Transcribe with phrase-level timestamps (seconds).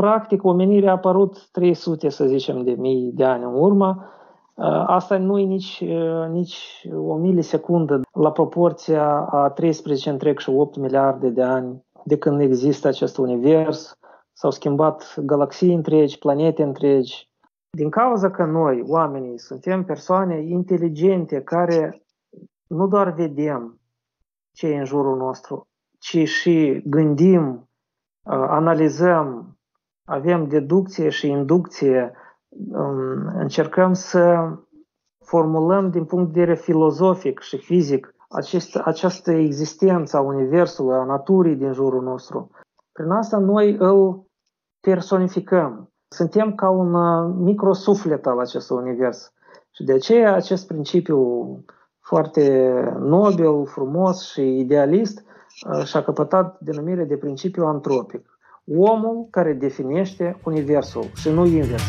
[0.00, 4.04] practic, omenirea a apărut 300, să zicem, de mii de ani în urmă.
[4.54, 10.50] Uh, asta nu e nici, uh, nici o milisecundă la proporția a 13 întreg și
[10.50, 13.98] 8 miliarde de ani de când există acest univers.
[14.32, 17.30] S-au schimbat galaxii întregi, planete întregi.
[17.70, 22.02] Din cauza că noi, oamenii, suntem persoane inteligente care
[22.66, 23.80] nu doar vedem
[24.52, 25.68] ce e în jurul nostru,
[25.98, 27.68] ci și gândim,
[28.22, 29.57] uh, analizăm,
[30.08, 32.12] avem deducție și inducție,
[32.72, 34.52] um, încercăm să
[35.24, 41.56] formulăm din punct de vedere filozofic și fizic acest, această existență a Universului, a naturii
[41.56, 42.50] din jurul nostru.
[42.92, 44.26] Prin asta noi îl
[44.80, 45.90] personificăm.
[46.08, 49.32] Suntem ca un uh, microsuflet al acestui univers.
[49.70, 51.64] Și de aceea acest principiu
[52.00, 55.24] foarte nobil, frumos și idealist
[55.70, 58.37] uh, și-a căpătat denumire de principiu antropic.
[58.76, 61.82] Omul care definește universul și nu invers.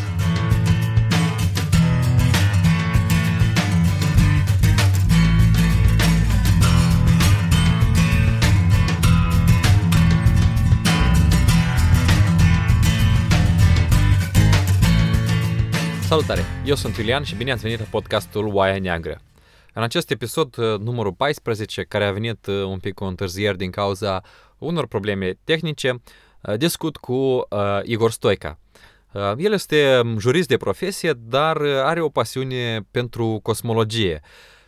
[16.08, 16.42] Salutare!
[16.66, 19.20] Eu sunt Iulian și bine ați venit la podcastul Oaia Neagră.
[19.74, 23.72] În acest episod uh, numărul 14, care a venit uh, un pic cu întârzieri din
[23.72, 24.22] cauza
[24.58, 26.00] unor probleme tehnice, uh,
[26.58, 27.48] discut cu
[27.84, 28.60] Igor Stoica.
[29.38, 34.22] El este um, jurist de profesie, dar are o pasiune pentru cosmologie.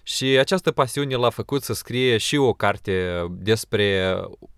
[0.03, 4.15] Și această pasiune l-a făcut să scrie și o carte despre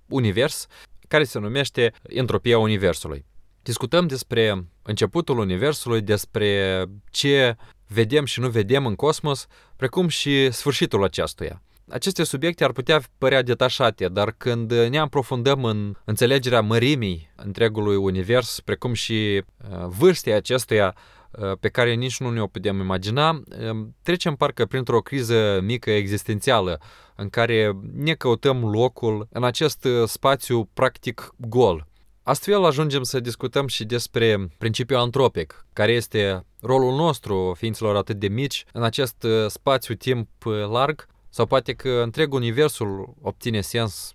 [0.08, 0.68] univers,
[1.08, 3.26] care se numește Entropia Universului.
[3.62, 7.56] Discutăm despre începutul Universului, despre ce
[7.88, 11.62] vedem și nu vedem în cosmos, precum și sfârșitul acestuia.
[11.90, 18.60] Aceste subiecte ar putea părea detașate, dar când ne aprofundăm în înțelegerea mărimii întregului univers,
[18.60, 20.96] precum și uh, vârstei acestuia
[21.32, 26.80] uh, pe care nici nu ne-o putem imagina, uh, trecem parcă printr-o criză mică existențială
[27.16, 31.88] în care ne căutăm locul în acest spațiu practic gol,
[32.26, 38.28] Astfel ajungem să discutăm și despre principiul antropic, care este rolul nostru, ființelor atât de
[38.28, 44.14] mici, în acest uh, spațiu-timp uh, larg, sau poate că întreg universul obține sens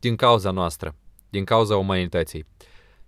[0.00, 0.94] din cauza noastră,
[1.28, 2.46] din cauza umanității.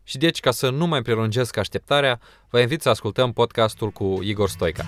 [0.02, 4.48] Și deci, ca să nu mai prelungesc așteptarea, vă invit să ascultăm podcastul cu Igor
[4.48, 4.84] Stoica.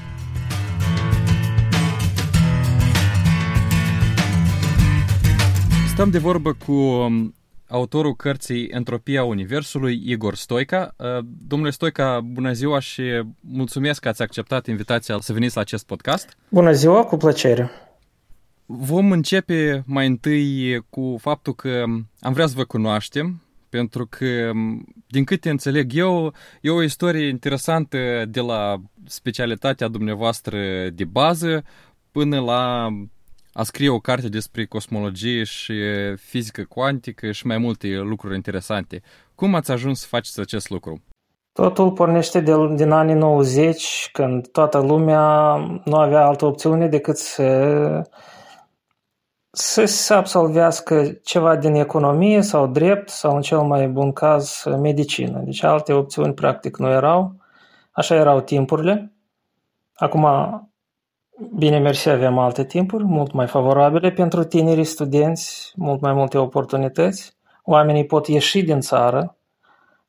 [5.88, 7.34] Stăm de vorbă cu um,
[7.68, 10.94] autorul cărții Entropia Universului, Igor Stoica.
[10.96, 11.06] Uh,
[11.46, 13.02] domnule Stoica, bună ziua și
[13.40, 16.36] mulțumesc că ați acceptat invitația să veniți la acest podcast.
[16.48, 17.70] Bună ziua, cu plăcere.
[18.78, 21.84] Vom începe mai întâi cu faptul că
[22.20, 24.50] am vrea să vă cunoaștem, pentru că,
[25.06, 31.64] din câte înțeleg eu, e o istorie interesantă de la specialitatea dumneavoastră de bază
[32.10, 32.88] până la
[33.52, 35.74] a scrie o carte despre cosmologie și
[36.16, 39.02] fizică cuantică și mai multe lucruri interesante.
[39.34, 41.02] Cum ați ajuns să faceți acest lucru?
[41.52, 47.44] Totul pornește de, din anii 90, când toată lumea nu avea altă opțiune decât să,
[49.54, 55.38] să se absolvească ceva din economie sau drept sau, în cel mai bun caz, medicină.
[55.44, 57.36] Deci alte opțiuni practic nu erau.
[57.90, 59.12] Așa erau timpurile.
[59.94, 60.26] Acum
[61.54, 67.36] Bine, mersi, avem alte timpuri, mult mai favorabile pentru tinerii studenți, mult mai multe oportunități.
[67.64, 69.36] Oamenii pot ieși din țară.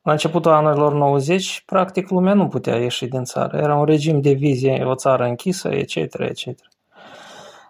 [0.02, 3.56] La începutul anilor 90, practic, lumea nu putea ieși din țară.
[3.56, 6.46] Era un regim de vizie, o țară închisă, etc., etc.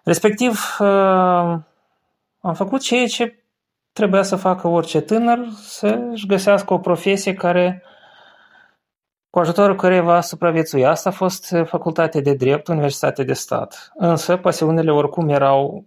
[0.05, 1.57] Respectiv, uh,
[2.39, 3.43] am făcut ceea ce
[3.93, 7.83] trebuia să facă orice tânăr, să-și găsească o profesie care
[9.29, 10.85] cu ajutorul cărei va supraviețui.
[10.85, 13.91] Asta a fost uh, facultate de drept, Universitate de stat.
[13.95, 15.85] Însă pasiunile oricum erau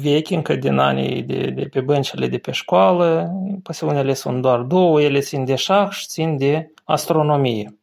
[0.00, 3.32] vechi, încă din anii de, de pe băncile de pe școală.
[3.62, 7.78] Pasiunile sunt doar două, ele țin de șah și țin de astronomie.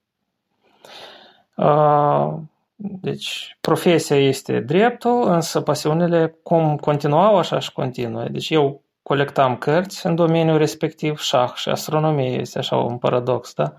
[1.56, 2.34] Uh,
[2.82, 8.24] deci, profesia este dreptul, însă pasiunile cum continuau, așa și continuă.
[8.24, 13.74] Deci eu colectam cărți în domeniul respectiv, șah și astronomie, este așa un paradox, da?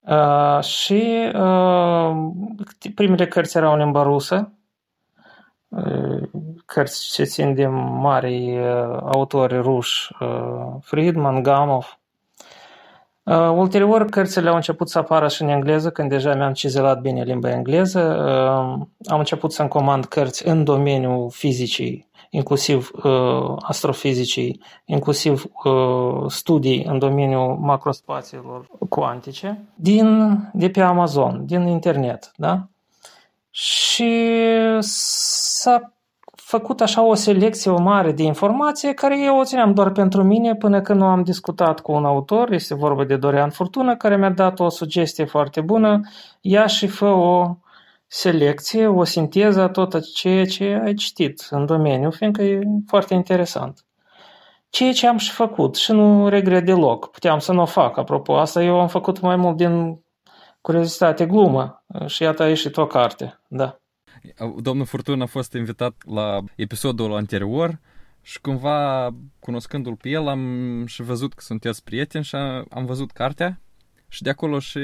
[0.00, 2.16] Uh, și uh,
[2.94, 4.52] primele cărți erau în limba rusă,
[5.68, 6.28] uh,
[6.66, 11.97] cărți ce țin de mari uh, autori ruși, uh, Friedman, Gamov.
[13.28, 17.22] Uh, ulterior, cărțile au început să apară și în engleză, când deja mi-am cizelat bine
[17.22, 18.00] limba engleză.
[18.00, 26.84] Uh, am început să-mi comand cărți în domeniul fizicii inclusiv uh, astrofizicii, inclusiv uh, studii
[26.84, 32.32] în domeniul macrospațiilor cuantice, din, de pe Amazon, din internet.
[32.36, 32.66] Da?
[33.50, 34.30] Și
[34.80, 35.92] s-a
[36.48, 40.54] făcut așa o selecție o mare de informație care eu o țineam doar pentru mine
[40.54, 44.30] până când nu am discutat cu un autor, este vorba de Dorian Furtună, care mi-a
[44.30, 46.00] dat o sugestie foarte bună,
[46.40, 47.56] ia și fă o
[48.06, 53.84] selecție, o sinteză a tot ceea ce ai citit în domeniu, fiindcă e foarte interesant.
[54.70, 57.10] Ceea ce am și făcut și nu regret deloc.
[57.10, 58.36] Puteam să nu o fac, apropo.
[58.36, 60.02] Asta eu am făcut mai mult din
[60.60, 63.78] curiozitate, glumă și iată a ieșit o carte, da.
[64.60, 67.78] Domnul Furtun a fost invitat la episodul anterior
[68.22, 72.36] și cumva, cunoscându-l pe el, am și văzut că sunteți prieteni și
[72.70, 73.60] am văzut cartea
[74.08, 74.78] și de acolo și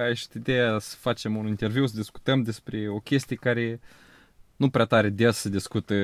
[0.00, 3.80] a ieșit ideea să facem un interviu, să discutăm despre o chestie care
[4.56, 5.94] nu prea tare des se discută.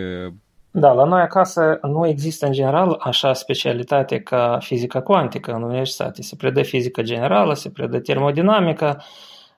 [0.70, 6.22] Da, la noi acasă nu există în general așa specialitate ca fizica cuantică în universitate.
[6.22, 9.02] Se predă fizică generală, se predă termodinamică,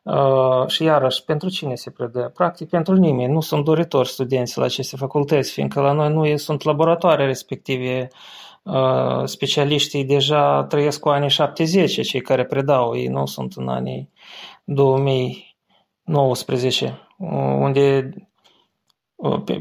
[0.09, 2.31] Uh, și iarăși, pentru cine se predă?
[2.35, 3.33] Practic, pentru nimeni.
[3.33, 8.09] Nu sunt doritori studenți la aceste facultăți, fiindcă la noi nu sunt laboratoare respective.
[8.63, 14.13] Uh, specialiștii deja trăiesc cu anii 70, cei care predau, ei nu sunt în anii
[14.65, 17.29] 2019, uh,
[17.59, 18.11] unde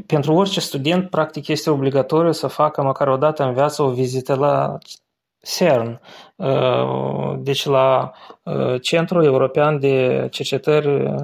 [0.05, 4.35] pentru orice student, practic, este obligatoriu să facă măcar o dată în viață o vizită
[4.35, 4.77] la
[5.41, 5.97] CERN, uh,
[7.37, 8.11] deci la
[8.43, 11.15] uh, Centrul European de Cercetări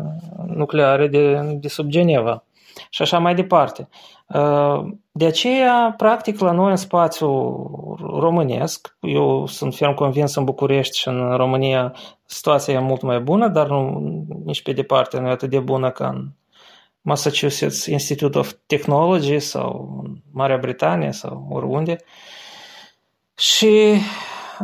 [0.47, 2.43] Nucleare de, de sub Geneva
[2.89, 3.89] și așa mai departe.
[4.27, 10.97] Uh, de aceea, practic, la noi în spațiul românesc, eu sunt ferm convins în București
[10.97, 11.95] și în România
[12.25, 13.99] situația e mult mai bună, dar nu,
[14.45, 16.27] nici pe departe nu e atât de bună ca în
[17.01, 21.91] Massachusetts Institute of Technology sau în Marea Britanie sau oriunde.
[21.91, 22.31] Uh,
[23.37, 23.93] și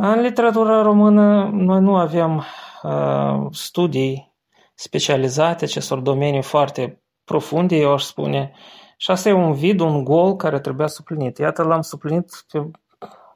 [0.08, 2.44] în literatura română noi nu avem
[2.82, 4.34] uh, studii
[4.74, 8.52] specializate, acestor domenii foarte profunde, eu aș spune.
[8.96, 11.38] Și asta e un vid, un gol care trebuia suplinit.
[11.38, 12.70] Iată, l-am suplinit pe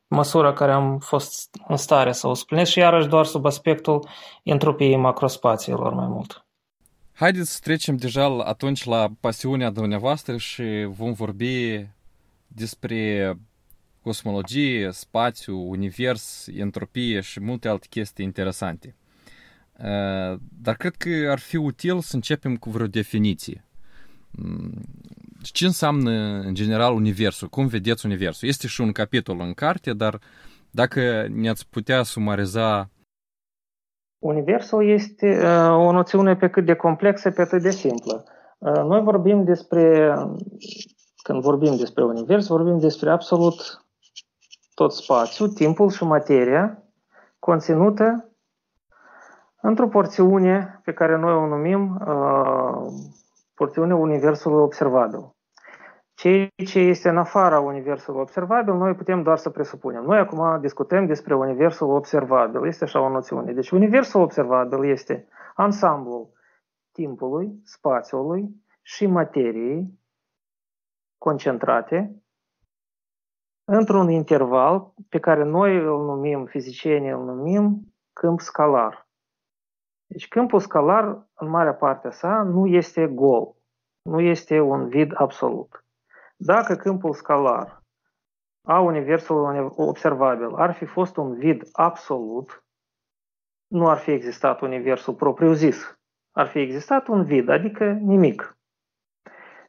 [0.06, 4.08] măsura care am fost în stare să o suplinesc și iarăși doar sub aspectul
[4.42, 6.44] entropiei macrospațiilor mai mult.
[7.12, 11.86] Haideți să trecem deja atunci la pasiunea dumneavoastră și vom vorbi
[12.46, 13.36] despre
[14.04, 18.94] cosmologie, spațiu, univers, entropie și multe alte chestii interesante.
[19.78, 23.64] Uh, dar cred că ar fi util să începem cu vreo definiție.
[24.30, 24.72] Mm,
[25.42, 26.10] ce înseamnă
[26.40, 27.48] în general universul?
[27.48, 28.48] Cum vedeți universul?
[28.48, 30.18] Este și un capitol în carte, dar
[30.70, 32.88] dacă ne-ați putea sumariza
[34.18, 38.24] Universul este uh, o noțiune pe cât de complexă, pe cât de simplă.
[38.58, 40.14] Uh, noi vorbim despre,
[41.22, 43.83] când vorbim despre univers, vorbim despre absolut
[44.74, 46.82] tot spațiul, timpul și materia
[47.38, 48.28] conținută
[49.60, 52.92] într-o porțiune pe care noi o numim uh,
[53.54, 55.34] porțiunea Universului observabil.
[56.14, 60.02] Ceea ce este în afara Universului observabil, noi putem doar să presupunem.
[60.02, 62.66] Noi acum discutăm despre Universul observabil.
[62.66, 63.52] Este așa o noțiune.
[63.52, 66.32] Deci Universul observabil este ansamblul
[66.92, 69.98] timpului, spațiului și materiei
[71.18, 72.23] concentrate
[73.64, 79.08] într-un interval pe care noi îl numim, fizicienii îl numim câmp scalar.
[80.06, 83.54] Deci câmpul scalar, în marea parte sa, nu este gol,
[84.02, 85.84] nu este un vid absolut.
[86.36, 87.82] Dacă câmpul scalar
[88.66, 92.64] a universului observabil ar fi fost un vid absolut,
[93.66, 95.98] nu ar fi existat universul propriu-zis.
[96.32, 98.56] Ar fi existat un vid, adică nimic.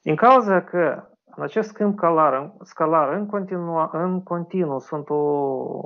[0.02, 5.16] Din cauza că în acest câmp scalar, scalar în, continuu, în continuu sunt o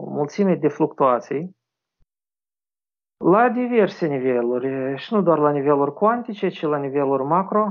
[0.10, 1.58] mulțime de fluctuații
[3.26, 7.68] la diverse niveluri și nu doar la niveluri cuantice, ci la niveluri macro.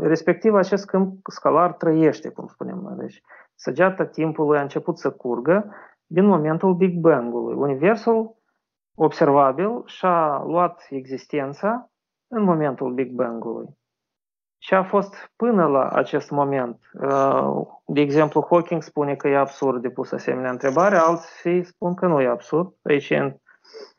[0.00, 2.96] Respectiv, acest câmp scalar trăiește, cum spunem noi.
[2.96, 3.22] Deci,
[3.54, 5.74] săgeata timpului a început să curgă
[6.06, 7.54] din momentul Big Bang-ului.
[7.54, 8.36] Universul
[8.94, 11.90] observabil și-a luat existența
[12.28, 13.78] în momentul Big Bang-ului.
[14.66, 16.78] Ce a fost până la acest moment?
[16.92, 22.06] Uh, de exemplu, Hawking spune că e absurd de pus asemenea întrebare, alții spun că
[22.06, 22.72] nu e absurd.
[22.82, 23.10] Aici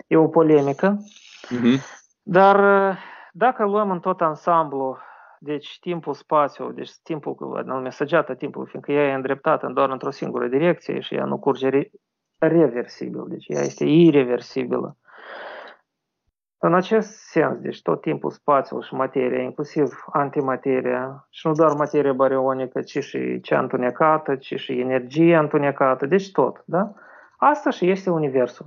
[0.08, 0.98] e o polemică.
[0.98, 1.82] Uh-huh.
[2.24, 2.98] Dar uh,
[3.32, 4.98] dacă luăm în tot ansamblu,
[5.40, 10.48] deci timpul, spațiu, deci timpul, anume săgeata timpului, fiindcă ea e îndreptată doar într-o singură
[10.48, 11.92] direcție și ea nu curge re-
[12.38, 14.98] reversibil, deci ea este irreversibilă.
[16.66, 22.14] În acest sens, deci tot timpul spațiul și materia, inclusiv antimateria, și nu doar materia
[22.14, 26.94] barionică, ci și cea întunecată, ci și energia întunecată, deci tot, da?
[27.38, 28.66] Asta și este Universul.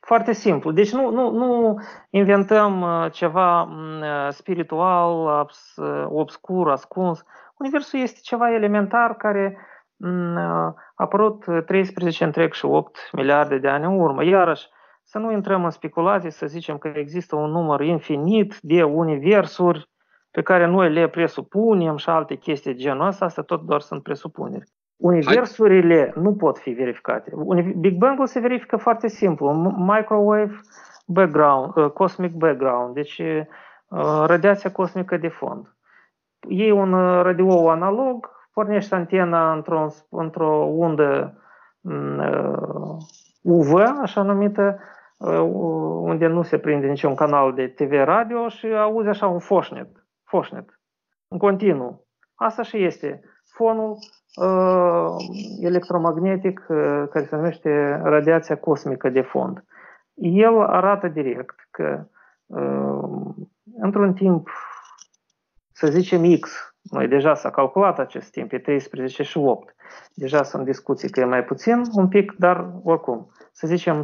[0.00, 0.70] Foarte simplu.
[0.70, 1.78] Deci nu, nu, nu
[2.10, 7.24] inventăm uh, ceva mm, uh, spiritual, uh, obscur, ascuns.
[7.58, 9.56] Universul este ceva elementar care
[9.96, 14.24] mm, a apărut 13 întreg și 8 miliarde de ani în urmă.
[14.24, 14.68] Iarăși,
[15.12, 19.88] să nu intrăm în speculații, să zicem că există un număr infinit de universuri
[20.30, 24.02] pe care noi le presupunem și alte chestii de genul ăsta, astea tot doar sunt
[24.02, 24.70] presupuneri.
[24.96, 27.32] Universurile nu pot fi verificate.
[27.76, 29.50] Big Bang-ul se verifică foarte simplu.
[29.76, 30.60] Microwave
[31.06, 35.74] background, uh, cosmic background, deci uh, radiația cosmică de fond.
[36.48, 41.34] Iei un uh, radio analog, pornești antena într-o, într undă
[41.80, 42.20] mm,
[43.42, 44.78] UV, așa numită,
[46.02, 49.88] unde nu se prinde niciun canal de TV radio și auzi așa un foșnet,
[50.24, 50.80] foșnet,
[51.28, 52.06] în continuu.
[52.34, 53.20] Asta și este
[53.54, 53.96] fonul
[54.36, 55.14] uh,
[55.60, 59.64] electromagnetic uh, care se numește radiația cosmică de fond.
[60.14, 62.06] El arată direct că
[62.46, 63.34] uh,
[63.78, 64.48] într-un timp,
[65.72, 69.74] să zicem X, noi deja s-a calculat acest timp, e 13 și 8.
[70.14, 74.02] Deja sunt discuții că e mai puțin un pic, dar oricum, să zicem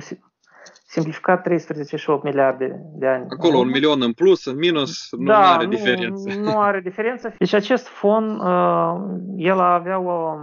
[0.88, 3.26] simplificat 13 și 8 miliarde de ani.
[3.28, 6.34] Acolo un milion în plus, în minus, nu da, are nu, diferență.
[6.38, 7.34] Nu are diferență.
[7.38, 8.94] Deci acest fon, uh,
[9.36, 10.34] el avea o,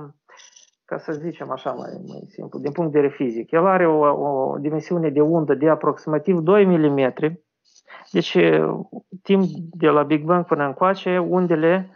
[0.86, 4.00] ca să zicem așa mai, mai simplu, din punct de vedere fizic, el are o,
[4.00, 7.14] o dimensiune de undă de aproximativ 2 mm.
[8.12, 8.38] Deci,
[9.24, 11.90] timp de la Big Bang până încoace, undele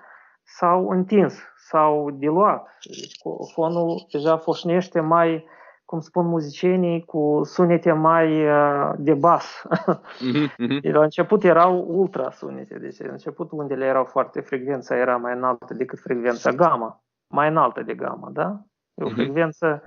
[0.44, 2.78] s-au întins, s-au diluat.
[2.86, 3.12] Deci,
[3.54, 5.46] fonul deja foșnește mai
[5.90, 9.64] cum spun muzicienii, cu sunete mai uh, de bas.
[9.88, 10.82] Mm-hmm.
[10.96, 15.74] la început erau ultra sunete, deci la început undele erau foarte, frecvența era mai înaltă
[15.74, 18.62] decât frecvența gamma, mai înaltă de gamma, da?
[18.94, 19.14] E o mm-hmm.
[19.14, 19.82] frecvență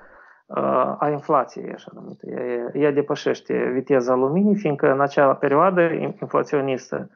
[0.46, 2.26] uh, a inflației, așa numită.
[2.30, 5.80] Ea, ea depășește viteza luminii, fiindcă în acea perioadă
[6.20, 7.10] inflaționistă,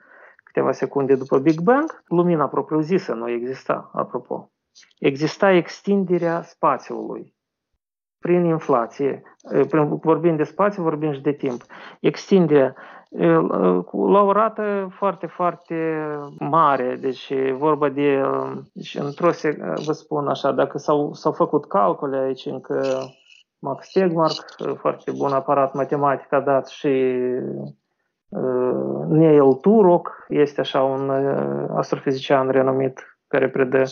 [0.44, 4.50] câteva secunde după Big Bang, lumina propriu-zisă nu exista, apropo.
[4.98, 7.35] Exista extinderea spațiului
[8.20, 9.22] prin inflație.
[9.68, 11.62] Prin, vorbim de spațiu, vorbim și de timp.
[12.00, 12.74] Extinderea
[13.90, 15.74] la o rată foarte, foarte
[16.38, 16.96] mare.
[17.00, 18.22] Deci vorba de,
[18.72, 19.30] deci într-o
[19.84, 22.82] vă spun așa, dacă s-au, s-au făcut calcule aici încă
[23.58, 24.44] Max Tegmark,
[24.78, 27.14] foarte bun aparat matematic a dat și
[29.08, 31.10] Neil Turok, este așa un
[31.76, 33.82] astrofizician renumit care predă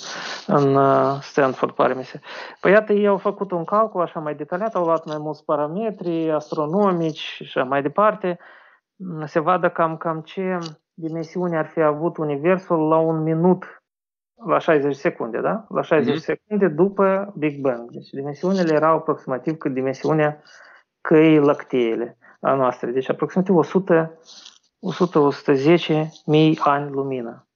[0.47, 2.21] în uh, Stanford, pare mi se.
[2.61, 6.31] Păi iată, ei au făcut un calcul așa mai detaliat, au luat mai mulți parametri
[6.31, 8.39] astronomici și așa mai departe,
[9.25, 10.59] se vadă cam, cam ce
[10.95, 13.83] dimensiune ar fi avut Universul la un minut,
[14.47, 15.65] la 60 secunde, da?
[15.69, 16.19] La 60 mm-hmm.
[16.19, 17.91] secunde după Big Bang.
[17.91, 20.43] Deci dimensiunile erau aproximativ cât dimensiunea
[21.01, 22.91] căii lacteele a noastre.
[22.91, 24.19] Deci aproximativ 100
[24.85, 27.49] 100-110 mii ani lumină.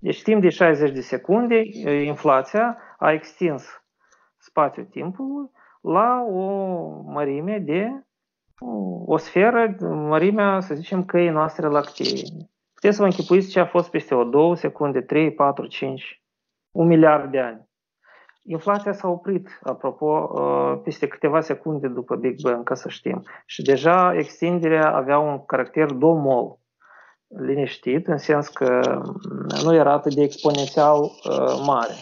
[0.00, 1.62] Deci timp de 60 de secunde,
[2.04, 3.82] inflația a extins
[4.36, 6.42] spațiul timpului la o
[7.02, 8.04] mărime de
[9.06, 12.22] o sferă, mărimea, să zicem, căii noastre lactee.
[12.74, 16.22] Puteți să vă închipuiți ce a fost peste o 2 secunde, 3, 4, 5,
[16.70, 17.68] un miliard de ani.
[18.42, 20.26] Inflația s-a oprit, apropo,
[20.84, 23.22] peste câteva secunde după Big Bang, ca să știm.
[23.46, 26.58] Și deja extinderea avea un caracter domol
[27.38, 29.02] liniștit, în sens că
[29.64, 31.94] nu era atât de exponențial uh, mare.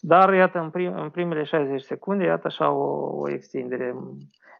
[0.00, 3.94] Dar, iată, în, prim, în primele 60 secunde, iată așa o, o extindere.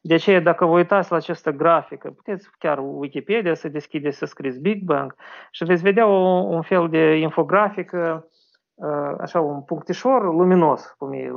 [0.02, 4.61] De aceea, dacă vă uitați la această grafică, puteți chiar Wikipedia să deschideți să scrieți
[4.61, 5.14] Big Bang
[5.50, 8.28] și veți vedea o, un fel de infografică,
[8.75, 11.31] uh, așa un punctișor luminos, cum e,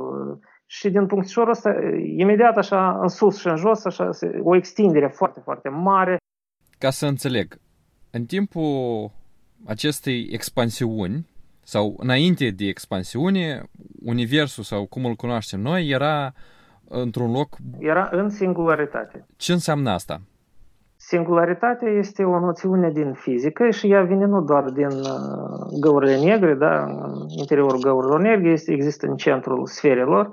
[0.66, 1.74] și din punctișorul ăsta,
[2.16, 4.10] imediat așa în sus și în jos, așa,
[4.42, 6.16] o extindere foarte, foarte mare.
[6.78, 7.54] Ca să înțeleg,
[8.12, 9.10] în timpul
[9.66, 11.26] acestei expansiuni,
[11.62, 13.62] sau înainte de expansiune,
[14.04, 16.32] universul sau cum îl cunoaștem noi era
[16.88, 17.48] într-un loc...
[17.78, 19.26] Era în singularitate.
[19.36, 20.20] Ce înseamnă asta?
[20.96, 26.54] Singularitatea este o noțiune din fizică și ea vine nu doar din uh, găurile negre,
[26.54, 26.82] da?
[26.84, 30.30] în interiorul găurilor negre este, există în centrul sferelor,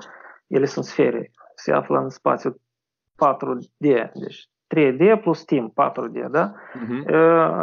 [0.48, 2.62] ele sunt sfere, se află în spațiu
[3.15, 6.53] 4D, deci 3D plus timp, 4D, da?
[6.53, 7.05] Uh-huh.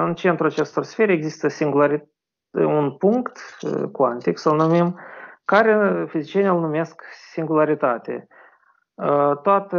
[0.05, 2.11] În centrul acestor sfere există singularitate,
[2.55, 3.39] un punct
[3.93, 4.99] cuantic, să-l numim,
[5.45, 8.27] care fizicienii îl numesc singularitate.
[9.43, 9.79] Toată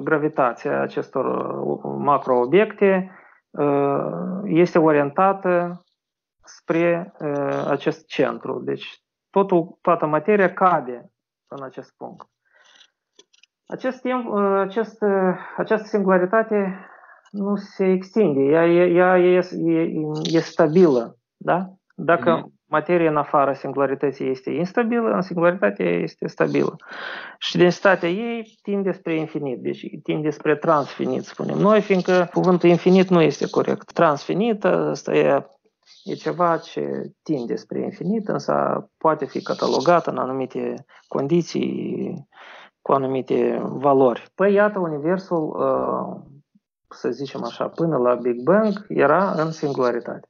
[0.00, 3.10] gravitația acestor macroobiecte
[4.44, 5.82] este orientată
[6.44, 7.12] spre
[7.68, 8.60] acest centru.
[8.64, 11.10] Deci totul, toată materia cade
[11.46, 12.26] în acest punct.
[13.66, 14.98] Acest timp, acest,
[15.56, 16.86] această singularitate
[17.30, 19.90] nu se extinde, ea, ea e, e,
[20.22, 21.16] e stabilă.
[21.36, 21.66] Da?
[21.94, 22.68] Dacă mm-hmm.
[22.68, 26.76] materia în afara singularității este instabilă, în singularitate este stabilă.
[27.38, 33.08] Și densitatea ei tinde spre infinit, deci tinde spre transfinit, spunem noi, fiindcă cuvântul infinit
[33.08, 33.92] nu este corect.
[33.92, 35.46] Transfinit, asta e
[36.04, 38.54] E ceva ce tinde spre infinit, însă
[38.98, 40.74] poate fi catalogat în anumite
[41.08, 42.28] condiții,
[42.86, 44.32] cu anumite valori.
[44.34, 46.20] Păi iată, Universul, uh,
[46.88, 50.28] să zicem așa, până la Big Bang, era în singularitate.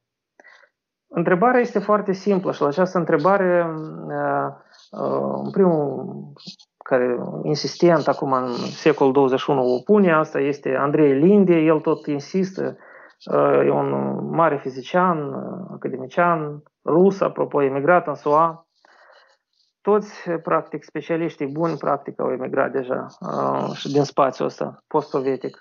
[1.09, 3.67] Întrebarea este foarte simplă și la această întrebare,
[4.07, 4.53] uh,
[4.91, 6.15] uh, în primul
[6.85, 12.77] care insistent acum în secolul 21 o pune, asta este Andrei Linde, el tot insistă
[13.65, 15.33] E un mare fizician,
[15.73, 18.66] academician, rus, apropo, emigrat în SUA.
[19.87, 23.07] Toți, practic, specialiștii buni, practic, au emigrat deja
[23.75, 25.61] și din spațiul ăsta, post-sovietic.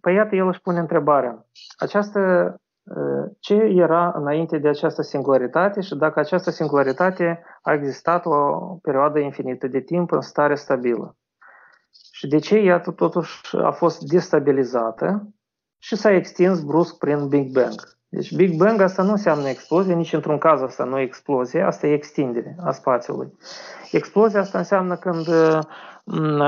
[0.00, 1.46] Păi iată, el își pune întrebarea.
[1.76, 2.20] Această,
[3.40, 9.66] ce era înainte de această singularitate și dacă această singularitate a existat o perioadă infinită
[9.66, 11.16] de timp în stare stabilă.
[12.12, 15.28] Și de ce, iată, totuși a fost destabilizată
[15.78, 17.95] și s-a extins brusc prin Big Bang.
[18.08, 21.86] Deci Big Bang asta nu înseamnă explozie, nici într-un caz asta nu e explozie, asta
[21.86, 23.32] e extindere a spațiului.
[23.90, 25.26] Explozia asta înseamnă când
[26.04, 26.42] în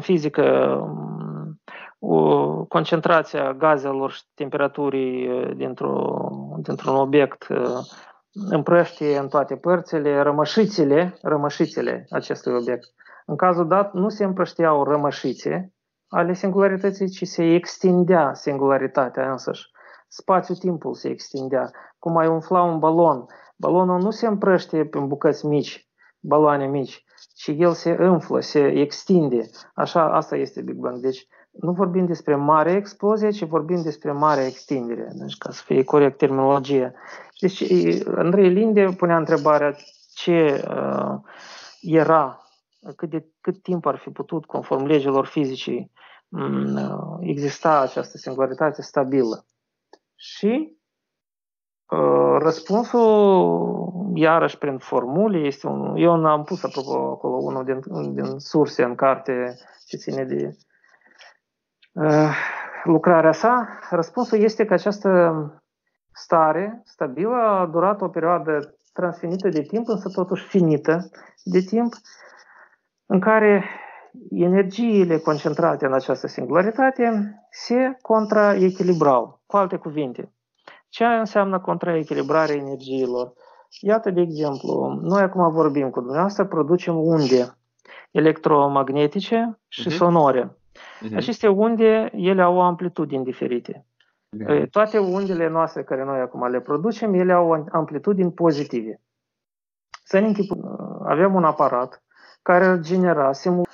[0.00, 0.78] fizică
[1.98, 7.46] o concentrația gazelor și temperaturii dintr-un, dintr-un obiect
[8.50, 12.88] împrăștie în toate părțile rămășițele, rămășițele acestui obiect.
[13.26, 15.72] În cazul dat nu se împrăștiau rămășițe,
[16.08, 19.72] ale singularității, ci se extindea singularitatea însăși.
[20.16, 21.70] Spațiul-timpul se extindea.
[21.98, 23.26] Cum ai umfla un balon.
[23.56, 25.88] Balonul nu se împrăște în bucăți mici,
[26.20, 27.04] baloane mici,
[27.34, 29.50] ci el se înflă, se extinde.
[29.74, 30.98] Așa, asta este Big Bang.
[30.98, 35.84] Deci nu vorbim despre mare explozie, ci vorbim despre mare extindere, deci ca să fie
[35.84, 36.92] corect terminologia.
[37.40, 37.64] Deci
[38.16, 39.76] Andrei Linde punea întrebarea
[40.14, 41.14] ce uh,
[41.80, 42.40] era,
[42.96, 45.92] cât, de, cât timp ar fi putut, conform legilor fizicii,
[46.36, 49.46] Mm, exista această singularitate stabilă.
[50.26, 50.78] Și
[51.90, 57.80] uh, răspunsul, iarăși prin formule, este un, eu am pus apropo acolo unul din,
[58.14, 59.54] din surse în carte
[59.86, 60.56] ce ține de
[61.92, 62.36] uh,
[62.84, 63.78] lucrarea sa.
[63.90, 65.10] Răspunsul este că această
[66.12, 71.10] stare stabilă a durat o perioadă transfinită de timp, însă totuși finită
[71.42, 71.92] de timp,
[73.06, 73.64] în care
[74.30, 79.42] energiile concentrate în această singularitate se contraechilibrau.
[79.46, 80.32] Cu alte cuvinte,
[80.88, 83.32] ce înseamnă contraechilibrarea energiilor?
[83.80, 87.56] Iată, de exemplu, noi acum vorbim cu dumneavoastră, producem unde
[88.10, 89.96] electromagnetice și uh-huh.
[89.96, 90.56] sonore.
[90.76, 91.16] Uh-huh.
[91.16, 93.86] Aceste unde, ele au amplitudini diferite.
[94.36, 94.70] Uh-huh.
[94.70, 99.00] Toate undele noastre care noi acum le producem, ele au amplitudini pozitive.
[100.04, 100.58] Să ne închipăm,
[101.06, 102.02] avem un aparat
[102.42, 103.66] care ar genera simul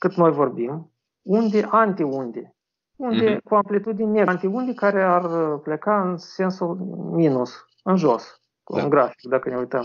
[0.00, 2.54] cât noi vorbim, unde, antiunde.
[2.96, 3.42] Unde mm-hmm.
[3.44, 5.26] cu amplitudini negre, antiunde care ar
[5.58, 6.76] pleca în sensul
[7.12, 8.82] minus, în jos, cu da.
[8.82, 9.84] un grafic, dacă ne uităm.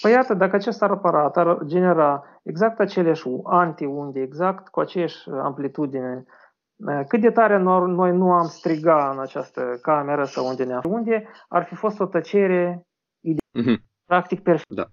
[0.00, 6.24] Păi iată, dacă acest aparat ar genera exact aceleași antiunde, exact cu aceeași amplitudine,
[7.08, 11.64] cât de tare noi nu am striga în această cameră sau unde ne unde ar
[11.64, 12.86] fi fost o tăcere
[13.28, 13.76] mm-hmm.
[14.04, 14.74] practic perfectă.
[14.74, 14.84] Da.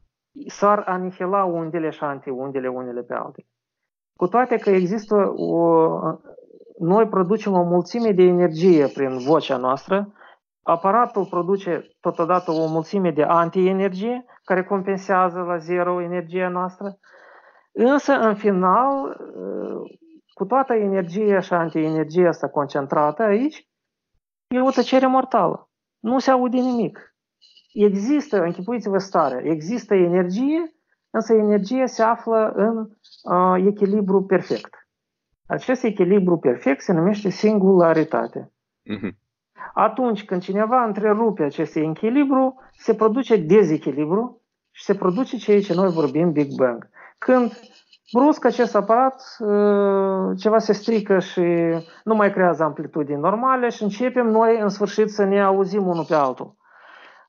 [0.47, 3.47] S-ar anihila undele și antiundele unele pe altele.
[4.19, 5.87] Cu toate că există o...
[6.79, 10.13] Noi producem o mulțime de energie prin vocea noastră,
[10.63, 16.97] aparatul produce totodată o mulțime de anti-energie care compensează la zero energia noastră,
[17.71, 19.17] însă în final,
[20.33, 23.67] cu toată energia și anti-energia asta concentrată aici,
[24.47, 25.69] e o tăcere mortală.
[25.99, 27.15] Nu se aude nimic.
[27.73, 30.73] Există, închipuiți-vă stare, există energie,
[31.09, 34.87] însă energia se află în uh, echilibru perfect.
[35.47, 38.51] Acest echilibru perfect se numește singularitate.
[38.95, 39.11] Uh-huh.
[39.73, 44.41] Atunci când cineva întrerupe acest echilibru, se produce dezechilibru
[44.71, 46.89] și se produce ceea ce noi vorbim Big Bang.
[47.17, 47.59] Când
[48.13, 49.37] brusc acest aparat
[50.37, 51.41] ceva se strică și
[52.03, 56.15] nu mai creează amplitudini normale și începem noi în sfârșit să ne auzim unul pe
[56.15, 56.57] altul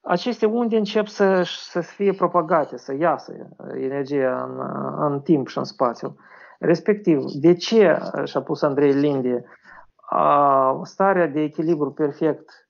[0.03, 3.33] aceste unde încep să, să fie propagate, să iasă
[3.75, 4.61] energia în,
[5.13, 6.17] în timp și în spațiu.
[6.59, 9.45] Respectiv, de ce și-a pus Andrei Linde
[10.83, 12.69] starea de echilibru perfect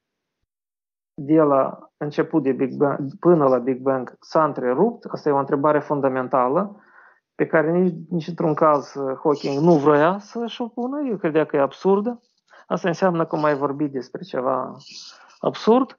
[1.14, 5.04] de la început de Big Bang până la Big Bang s-a întrerupt?
[5.04, 6.80] Asta e o întrebare fundamentală
[7.34, 11.08] pe care nici, nici într-un caz Hawking nu vrea să-și o pună.
[11.08, 12.20] Eu credea că e absurdă.
[12.66, 14.76] Asta înseamnă că mai vorbit despre ceva
[15.38, 15.96] absurd.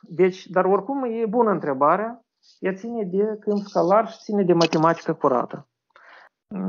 [0.00, 2.24] Deci, dar oricum e bună întrebarea.
[2.58, 5.66] Ea ține de câmp scalar și ține de matematică curată.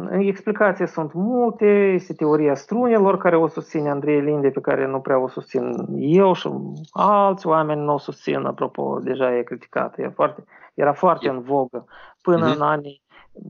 [0.10, 5.20] Explicații sunt multe, este teoria strunelor care o susține Andrei Linde, pe care nu prea
[5.20, 6.50] o susțin eu și
[6.92, 11.86] alți oameni nu o susțin, apropo, deja e criticată, e foarte, era foarte în vogă.
[12.22, 12.56] Până uh-huh.
[12.56, 13.04] în anii,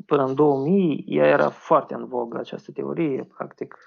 [0.06, 3.78] până în 2000, ea era foarte în vogă această teorie, practic.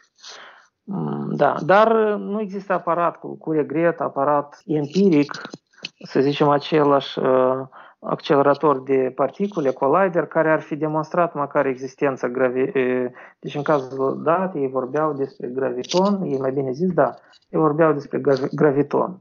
[0.83, 5.33] Mm, da, dar nu există aparat cu, cu regret, aparat empiric,
[5.99, 7.61] să zicem același uh,
[7.99, 12.71] accelerator de particule, collider, care ar fi demonstrat măcar existența gravi...
[13.39, 17.15] Deci în cazul dat, ei vorbeau despre graviton, ei mai bine zis, da,
[17.49, 18.21] ei vorbeau despre
[18.53, 19.21] graviton.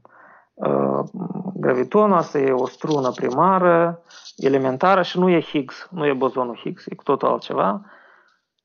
[1.54, 4.02] Gravitonul asta e o strună primară,
[4.36, 7.84] elementară și nu e Higgs, nu e bozonul Higgs, e cu totul altceva,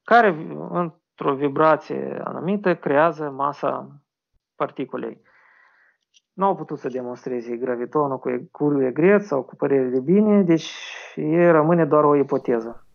[0.04, 0.36] care
[0.70, 3.88] într-o vibrație anumită creează masa
[4.56, 5.22] particulei
[6.34, 10.70] nu au putut să demonstreze gravitonul cu curuie greț sau cu părere de bine, deci
[11.16, 12.86] e rămâne doar o ipoteză.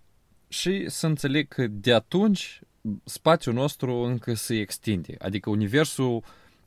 [0.49, 2.61] Și să înțeleg că de atunci
[3.05, 6.23] spațiul nostru încă se extinde, adică universul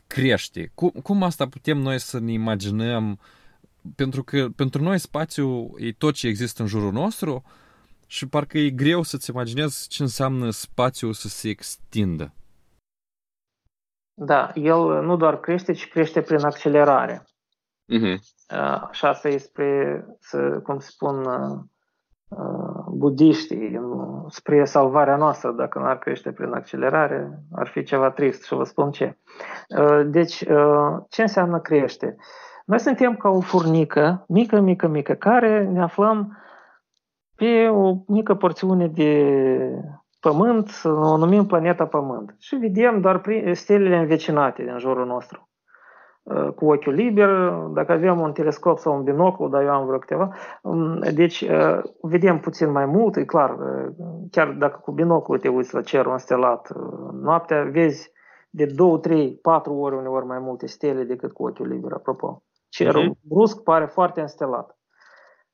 [0.08, 0.72] crește.
[0.74, 3.20] Cum, cum asta putem noi să ne imaginăm?
[3.96, 7.44] Pentru că pentru noi spațiul e tot ce există în jurul nostru
[8.08, 12.34] și parcă e greu să-ți imaginezi ce înseamnă spațiul să se extindă.
[14.22, 17.24] Da, el nu doar crește, ci crește prin accelerare.
[17.94, 18.18] Uh-huh.
[18.92, 23.80] Și asta e spre, să, cum spun uh, budiștii,
[24.28, 25.52] spre salvarea noastră.
[25.52, 29.18] Dacă n-ar crește prin accelerare, ar fi ceva trist și vă spun ce.
[29.78, 32.16] Uh, deci, uh, ce înseamnă crește?
[32.66, 36.38] Noi suntem ca o furnică, mică, mică, mică, care ne aflăm
[37.36, 39.32] pe o mică porțiune de
[40.20, 42.36] Pământ, o numim planeta Pământ.
[42.40, 45.50] Și vedem doar stelele învecinate din jurul nostru.
[46.24, 47.30] Uh, cu ochiul liber,
[47.74, 51.80] dacă avem un telescop sau un binoclu, dar eu am vreo câteva, um, deci uh,
[52.02, 53.92] vedem puțin mai mult, e clar, uh,
[54.32, 56.72] chiar dacă cu binoclu te uiți la cerul înstelat
[57.22, 58.12] noaptea, vezi
[58.50, 62.44] de 2, 3, 4 ori uneori mai multe stele decât cu ochiul liber, apropo.
[62.70, 63.28] Cerul uh-huh.
[63.28, 64.79] brusc pare foarte înstelat.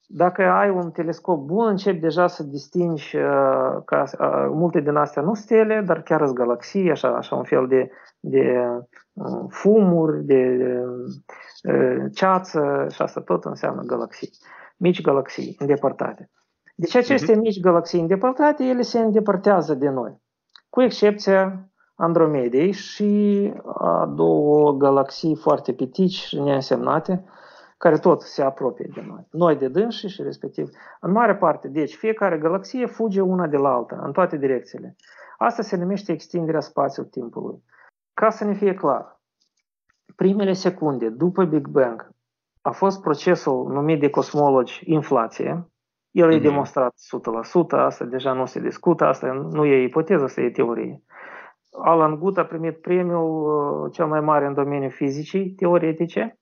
[0.07, 5.21] Dacă ai un telescop bun, începi deja să distingi uh, că uh, multe din astea
[5.21, 7.89] nu stele, dar chiar sunt galaxii, așa, așa un fel de,
[8.19, 8.59] de
[9.13, 10.59] uh, fumuri, de
[11.63, 14.29] uh, ceață și asta tot înseamnă galaxii.
[14.77, 16.29] Mici galaxii îndepărtate.
[16.75, 17.39] Deci aceste uh-huh.
[17.39, 20.21] mici galaxii îndepărtate, ele se îndepărtează de noi,
[20.69, 27.23] cu excepția Andromedei și a două galaxii foarte pitici și neînsemnate,
[27.85, 29.27] care tot se apropie de noi.
[29.31, 30.69] Noi de dânsi și respectiv.
[30.99, 34.95] În mare parte, deci fiecare galaxie fuge una de la alta, în toate direcțiile.
[35.37, 37.63] Asta se numește extinderea spațiului-timpului.
[38.13, 39.21] Ca să ne fie clar,
[40.15, 42.09] primele secunde după Big Bang
[42.61, 45.69] a fost procesul numit de cosmologi inflație.
[46.11, 46.43] El e mhm.
[46.43, 51.01] demonstrat 100%, asta deja nu se discută, asta nu e ipoteză, asta e teorie.
[51.83, 56.39] Alan Guth a primit premiul uh, cel mai mare în domeniul fizicii teoretice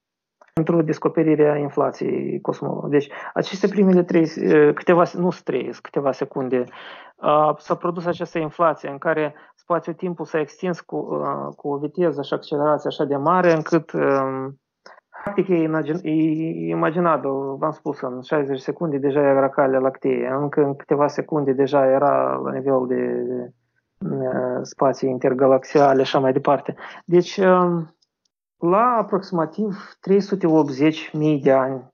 [0.53, 2.89] pentru descoperirea inflației cosmologice.
[2.89, 4.27] Deci, aceste primele trei,
[4.73, 6.63] câteva, nu trei, câteva secunde,
[7.57, 11.07] s-a produs această inflație în care spațiul-timpul s-a extins cu,
[11.55, 13.91] cu o viteză și accelerație așa de mare încât
[15.23, 16.11] practic e, imagin, e
[16.69, 21.85] imaginabil, v-am spus, în 60 secunde deja era calea lactee, încă în câteva secunde deja
[21.85, 24.19] era la nivel de, de
[24.61, 26.75] spații intergalaxiale și așa mai departe.
[27.05, 27.39] Deci,
[28.65, 31.91] la aproximativ 380.000 de ani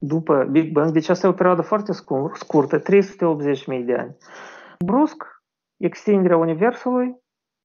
[0.00, 1.92] după Big Bang, deci asta e o perioadă foarte
[2.32, 2.84] scurtă, 380.000
[3.84, 4.16] de ani.
[4.84, 5.24] Brusc,
[5.76, 7.16] extinderea Universului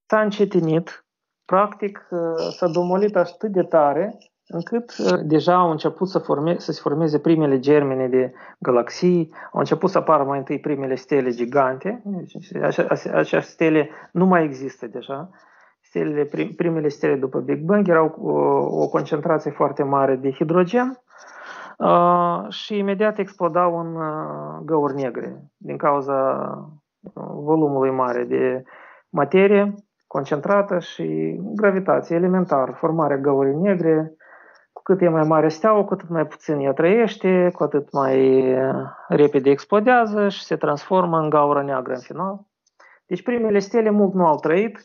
[0.09, 1.05] s-a încetinit,
[1.45, 2.07] practic
[2.49, 4.17] s-a domolit atât de tare
[4.47, 9.89] încât deja au început să, forme, să se formeze primele germene de galaxii, au început
[9.89, 12.03] să apară mai întâi primele stele gigante,
[13.13, 15.29] aceste stele nu mai există deja,
[15.93, 18.32] stelele, primele stele după Big Bang erau o,
[18.84, 21.01] o concentrație foarte mare de hidrogen
[21.77, 26.49] uh, și imediat explodau în uh, găuri negre din cauza
[27.43, 28.63] volumului mare de
[29.10, 29.73] materie
[30.08, 34.13] concentrată și gravitație elementar, formarea găurii negre,
[34.71, 38.45] cu cât e mai mare steaua, cu atât mai puțin ea trăiește, cu atât mai
[39.08, 42.39] repede explodează și se transformă în gaură neagră în final.
[43.06, 44.79] Deci primele stele mult nu au trăit,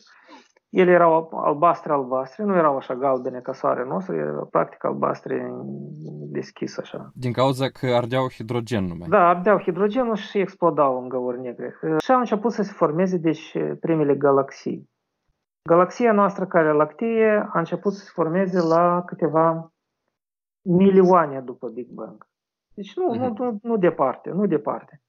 [0.69, 5.51] ele erau albastre-albastre, nu erau așa galbene ca soare nostru, erau practic albastre
[6.31, 7.11] deschis așa.
[7.13, 9.07] Din cauza că ardeau hidrogen numai.
[9.09, 11.75] Da, ardeau hidrogenul și explodau în găuri negre.
[12.03, 14.89] Și au început să se formeze, deci, primele galaxii.
[15.69, 19.73] Galaxia noastră care lactie a început să se formeze la câteva
[20.61, 22.27] milioane după Big Bang.
[22.73, 23.19] Deci nu, uh-huh.
[23.19, 25.01] nu, nu, nu departe, nu departe.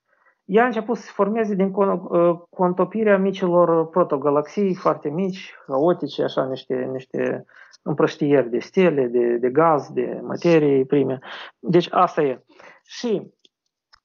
[0.51, 6.47] Ea a început să se formeze din uh, contopirea micilor protogalaxii foarte mici, haotice, așa
[6.47, 7.45] niște, niște
[7.83, 11.19] împrăștieri de stele, de, de gaz, de materii prime.
[11.59, 12.45] Deci asta e.
[12.83, 13.33] Și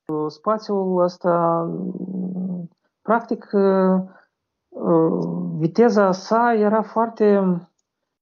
[0.06, 1.68] uh, spațiul ăsta,
[3.02, 4.02] practic, uh,
[5.58, 7.58] viteza sa era foarte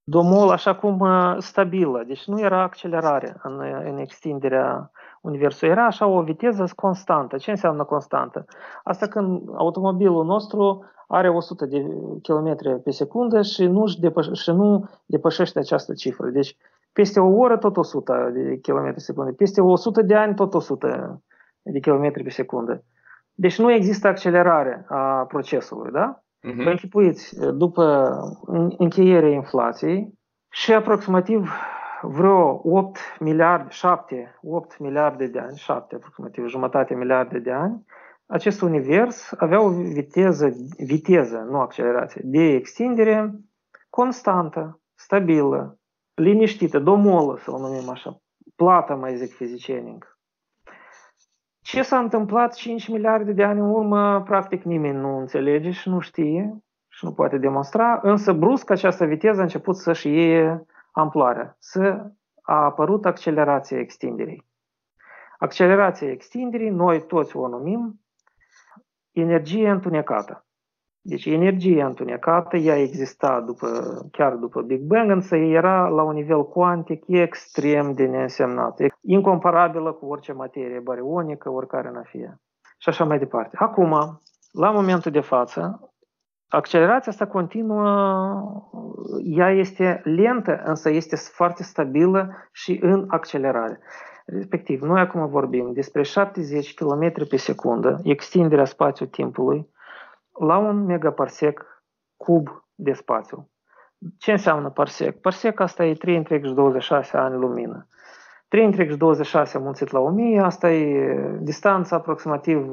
[0.03, 1.07] domol, așa cum
[1.39, 2.03] stabilă.
[2.07, 5.67] Deci nu era accelerare în, în extinderea Universul.
[5.67, 7.37] Era așa o viteză constantă.
[7.37, 8.45] Ce înseamnă constantă?
[8.83, 11.85] Asta când automobilul nostru are 100 de
[12.21, 16.29] km pe secundă și nu, depăș- și nu depășește această cifră.
[16.29, 16.57] Deci
[16.93, 21.21] peste o oră tot 100 de km pe secundă, peste 100 de ani tot 100
[21.61, 22.83] de km pe secundă.
[23.33, 26.22] Deci nu există accelerare a procesului, da?
[26.43, 26.63] Uh-huh.
[26.63, 28.13] Vă închipuiți, după
[28.77, 30.13] încheierea inflației
[30.51, 31.51] și aproximativ
[32.01, 37.85] vreo 8 miliarde, 7, 8 miliarde de ani, 7 aproximativ, jumătate miliarde de ani,
[38.25, 43.39] acest univers avea o viteză, viteză, nu accelerație, de extindere
[43.89, 45.77] constantă, stabilă,
[46.13, 48.21] liniștită, domolă, să o numim așa,
[48.55, 49.97] plată, mai zic fizicienii.
[51.63, 55.99] Ce s-a întâmplat 5 miliarde de ani în urmă, practic nimeni nu înțelege și nu
[55.99, 62.11] știe și nu poate demonstra, însă brusc această viteză a început să-și iei amploarea, să
[62.41, 64.45] a apărut accelerația extinderii.
[65.37, 67.99] Accelerația extinderii, noi toți o numim
[69.11, 70.45] energie întunecată.
[71.05, 73.67] Deci energia întunecată, ea exista după,
[74.11, 80.05] chiar după Big Bang, însă era la un nivel cuantic extrem de neînsemnat, incomparabilă cu
[80.05, 82.41] orice materie barionică, oricare n-a fie.
[82.77, 83.55] Și așa mai departe.
[83.59, 85.91] Acum, la momentul de față,
[86.47, 87.83] accelerația asta continuă,
[89.23, 93.79] ea este lentă, însă este foarte stabilă și în accelerare.
[94.25, 99.71] Respectiv, noi acum vorbim despre 70 km pe secundă, extinderea spațiu-timpului,
[100.39, 101.65] la un megaparsec
[102.17, 103.49] cub de spațiu.
[104.17, 105.21] Ce înseamnă parsec?
[105.21, 107.87] Parsec asta e 3,26 ani lumină.
[109.55, 112.71] 3,26 mulțit la 1000, asta e distanța aproximativ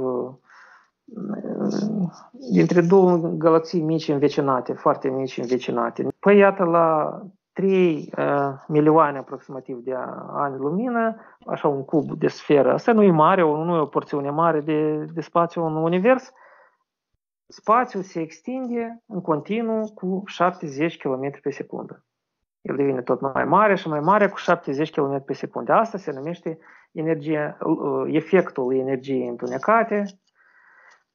[2.51, 6.09] dintre două galaxii mici învecinate, foarte mici învecinate.
[6.19, 7.21] Păi iată la
[7.53, 8.25] 3 uh,
[8.69, 9.95] milioane aproximativ de
[10.33, 12.73] ani lumină, așa un cub de sferă.
[12.73, 16.33] Asta nu e mare, nu e o porțiune mare de, de spațiu în univers.
[17.53, 22.05] Spațiul se extinde în continuu cu 70 km pe secundă.
[22.61, 25.73] El devine tot mai mare și mai mare cu 70 km pe secundă.
[25.73, 26.59] Asta se numește
[26.93, 27.57] energie,
[28.07, 30.05] efectul energiei întunecate,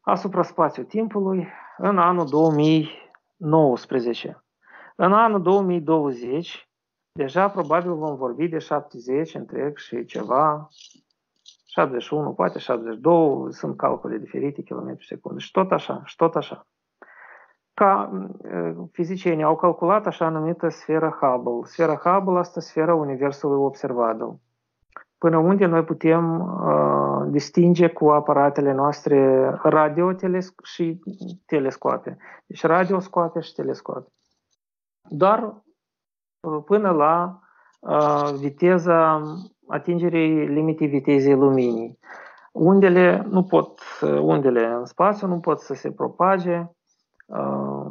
[0.02, 4.44] asupra spațiu-timpului în anul 2019.
[4.96, 6.70] În anul 2020,
[7.12, 10.68] deja probabil vom vorbi de 70 întreg și ceva,
[11.76, 16.68] 71, poate 72, sunt calcule diferite, km secundă și tot așa, și tot așa.
[17.74, 18.12] Ca
[18.92, 21.68] fizicienii au calculat așa numită sfera Hubble.
[21.68, 24.40] Sfera Hubble asta sfera Universului observabil
[25.18, 30.12] până unde noi putem uh, distinge cu aparatele noastre radio
[30.64, 31.00] și
[31.46, 32.18] telescoape.
[32.46, 34.12] Deci radioscoape și telescoape.
[35.10, 35.64] Doar
[36.40, 37.40] uh, până la
[37.80, 39.22] uh, viteza
[39.68, 42.00] atingerii limitei vitezei luminii.
[42.52, 46.66] Undele nu pot, uh, undele în spațiu nu pot să se propage
[47.26, 47.86] uh,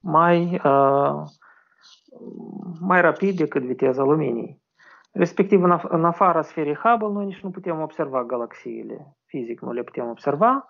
[0.00, 1.22] mai, uh,
[2.80, 4.62] mai rapid decât viteza luminii.
[5.12, 9.16] Respectiv, în, af- în afara sferei Hubble, noi nici nu putem observa galaxiile.
[9.24, 10.68] Fizic nu le putem observa.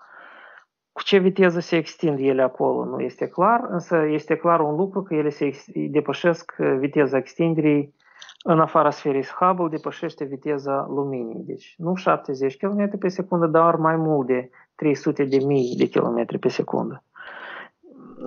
[0.92, 5.02] Cu ce viteză se extind ele acolo nu este clar, însă este clar un lucru
[5.02, 7.94] că ele se ex- depășesc viteza extinderii
[8.42, 11.44] în afara sferei Hubble, depășește viteza luminii.
[11.44, 16.38] Deci nu 70 km pe secundă, dar mai mult de 300 de mii de km
[16.38, 17.02] pe secundă.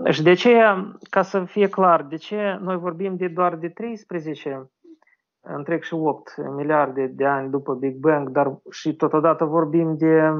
[0.09, 0.57] Și de ce,
[1.09, 4.71] ca să fie clar, de ce noi vorbim de doar de 13
[5.41, 10.33] întreg și 8 miliarde de ani după Big Bang, dar și totodată vorbim de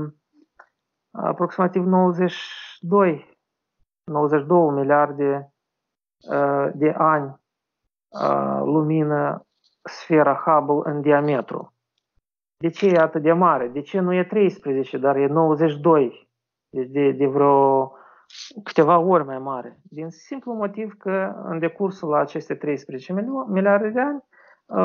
[1.11, 3.37] aproximativ 92,
[4.03, 5.53] 92 miliarde
[6.73, 7.40] de ani
[8.63, 9.45] lumină
[9.83, 11.73] sfera Hubble în diametru.
[12.57, 13.67] De ce e atât de mare?
[13.67, 16.29] De ce nu e 13, dar e 92?
[16.69, 17.91] Deci de, de vreo
[18.63, 19.79] câteva ori mai mare.
[19.83, 23.13] Din simplu motiv că în decursul la aceste 13
[23.47, 24.23] miliarde de ani,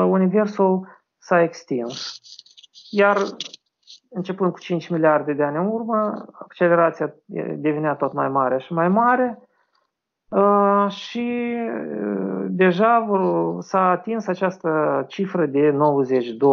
[0.09, 0.87] Universul
[1.17, 2.19] s-a extins.
[2.89, 3.17] Iar
[4.09, 7.15] începând cu 5 miliarde de ani în urmă, accelerația
[7.55, 9.46] devenea tot mai mare și mai mare
[10.29, 11.55] uh, și
[11.99, 13.07] uh, deja
[13.59, 16.51] s-a atins această cifră de 92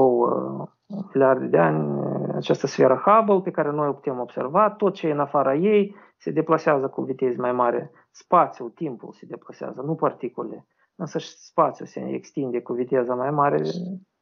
[1.13, 2.01] miliarde de ani,
[2.35, 5.97] această sferă Hubble pe care noi o putem observa, tot ce e în afara ei
[6.17, 7.91] se deplasează cu viteze mai mare.
[8.11, 10.67] Spațiul, timpul se deplasează, nu particule.
[10.97, 13.63] Însă și spațiul se extinde cu viteza mai mare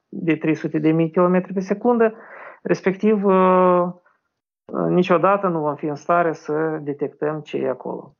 [0.08, 2.14] de 300 de mii km pe secundă
[2.62, 3.82] Respectiv, uh,
[4.64, 8.16] uh, niciodată nu vom fi în stare să detectăm ce e acolo.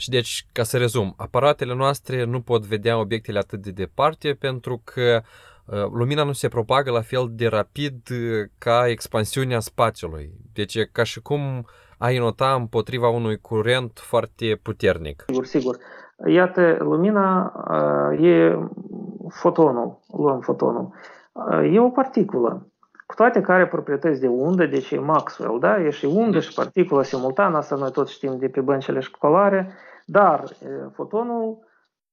[0.00, 4.80] Și deci, ca să rezum, aparatele noastre nu pot vedea obiectele atât de departe pentru
[4.84, 8.08] că uh, lumina nu se propagă la fel de rapid
[8.58, 10.30] ca expansiunea spațiului.
[10.52, 11.66] Deci e ca și cum
[11.98, 15.24] ai nota împotriva unui curent foarte puternic.
[15.26, 15.76] Sigur, sigur.
[16.26, 17.52] Iată, lumina
[18.20, 18.58] e
[19.28, 20.94] fotonul, luăm fotonul.
[21.72, 22.70] E o particulă
[23.10, 25.80] cu toate care proprietăți de undă, deci e Maxwell, da?
[25.80, 29.72] E și undă și particulă simultan, asta noi toți știm de pe băncile școlare,
[30.10, 30.44] dar
[30.92, 31.58] fotonul,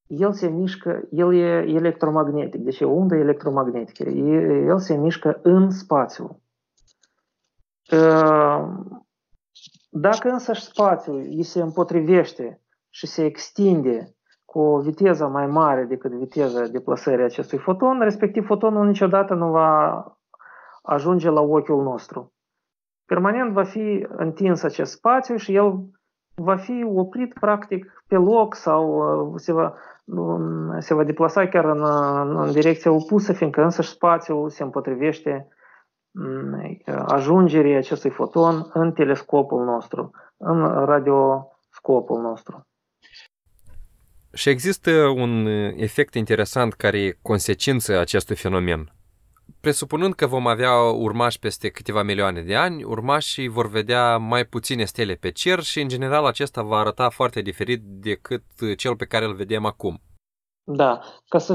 [0.07, 5.69] el se mișcă, el e electromagnetic, deci e o undă electromagnetică, el se mișcă în
[5.69, 6.41] spațiu.
[9.89, 16.11] Dacă însă spațiul îi se împotrivește și se extinde cu o viteză mai mare decât
[16.11, 20.03] viteza deplasării acestui foton, respectiv fotonul niciodată nu va
[20.81, 22.33] ajunge la ochiul nostru.
[23.05, 25.95] Permanent va fi întins acest spațiu și el
[26.41, 29.73] va fi oprit practic pe loc sau uh, se va,
[30.05, 31.83] um, se va deplasa chiar în,
[32.37, 35.47] în direcția opusă, fiindcă însăși spațiul se împotrivește
[36.11, 42.67] um, ajungerii acestui foton în telescopul nostru, în radioscopul nostru.
[44.33, 45.45] Și există un
[45.75, 48.91] efect interesant care e consecință acestui fenomen
[49.61, 54.83] presupunând că vom avea urmași peste câteva milioane de ani, urmașii vor vedea mai puține
[54.83, 58.43] stele pe cer și, în general, acesta va arăta foarte diferit decât
[58.77, 60.01] cel pe care îl vedem acum.
[60.63, 61.53] Da, ca să,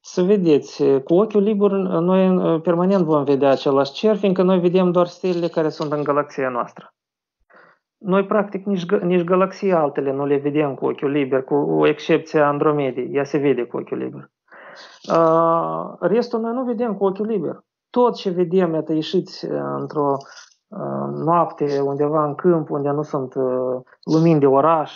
[0.00, 5.06] să vedeți, cu ochiul liber noi permanent vom vedea același cer, fiindcă noi vedem doar
[5.06, 6.94] stelele care sunt în galaxia noastră.
[7.98, 13.08] Noi, practic, nici, nici galaxii altele nu le vedem cu ochiul liber, cu excepția Andromedei.
[13.12, 14.30] Ea se vede cu ochiul liber.
[16.00, 17.64] Restul noi nu vedem cu ochiul liber.
[17.90, 19.46] Tot ce vedem, iată, ieșiți
[19.78, 20.16] într-o
[21.10, 23.34] noapte undeva în câmp, unde nu sunt
[24.02, 24.92] lumini de oraș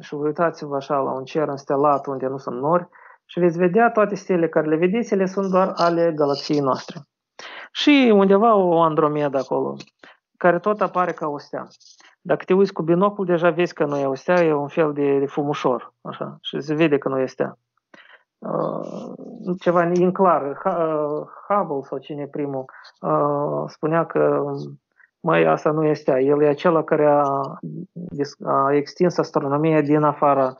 [0.00, 2.88] și vă uitați-vă așa la un cer înstelat unde nu sunt nori
[3.24, 7.00] și veți vedea toate stele care le vedeți, ele sunt doar ale galaxiei noastre.
[7.72, 9.76] Și undeva o Andromeda acolo,
[10.36, 11.66] care tot apare ca o stea.
[12.20, 14.92] Dacă te uiți cu binocul, deja vezi că nu e o stea, e un fel
[14.92, 17.58] de, de fumușor, așa, și se vede că nu e stea.
[18.42, 20.42] Uh, ceva inclar.
[20.64, 22.64] Uh, Hubble sau cine primul
[23.00, 24.44] uh, spunea că
[25.20, 27.22] mai asta nu este El e acela care a,
[28.44, 30.56] a extins astronomia din afara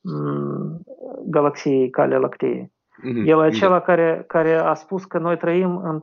[0.00, 0.80] mm,
[1.26, 2.70] galaxiei Calea Lactee.
[2.70, 3.26] Mm-hmm.
[3.26, 6.00] El e acela care, care a spus că noi trăim în,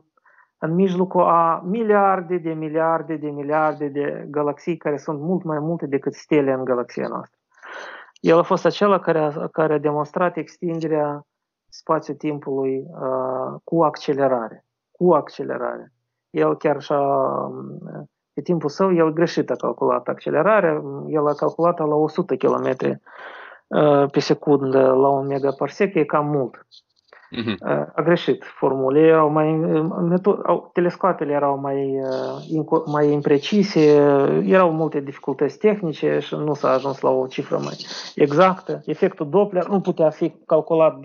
[0.58, 5.86] în mijlocul a miliarde de miliarde de miliarde de galaxii care sunt mult mai multe
[5.86, 7.38] decât stele în galaxia noastră.
[8.22, 11.26] El a fost acela care a, care a demonstrat extinderea
[11.68, 14.64] spațiu-timpului uh, cu accelerare.
[14.90, 15.92] Cu accelerare.
[16.30, 17.00] El chiar și-a,
[18.32, 22.68] pe timpul său, el greșit a calculat accelerarea, el a calculat la 100 km
[23.66, 26.66] uh, pe secundă la un megaparsec, e cam mult.
[27.32, 27.56] Uh-huh.
[27.94, 28.44] A greșit.
[28.44, 29.52] Formulele erau mai,
[30.08, 30.40] metod,
[30.72, 32.00] telescoapele erau mai,
[32.58, 33.80] uh, mai imprecise,
[34.44, 38.82] erau multe dificultăți tehnice și nu s-a ajuns la o cifră mai exactă.
[38.84, 41.00] Efectul Doppler nu putea fi calculat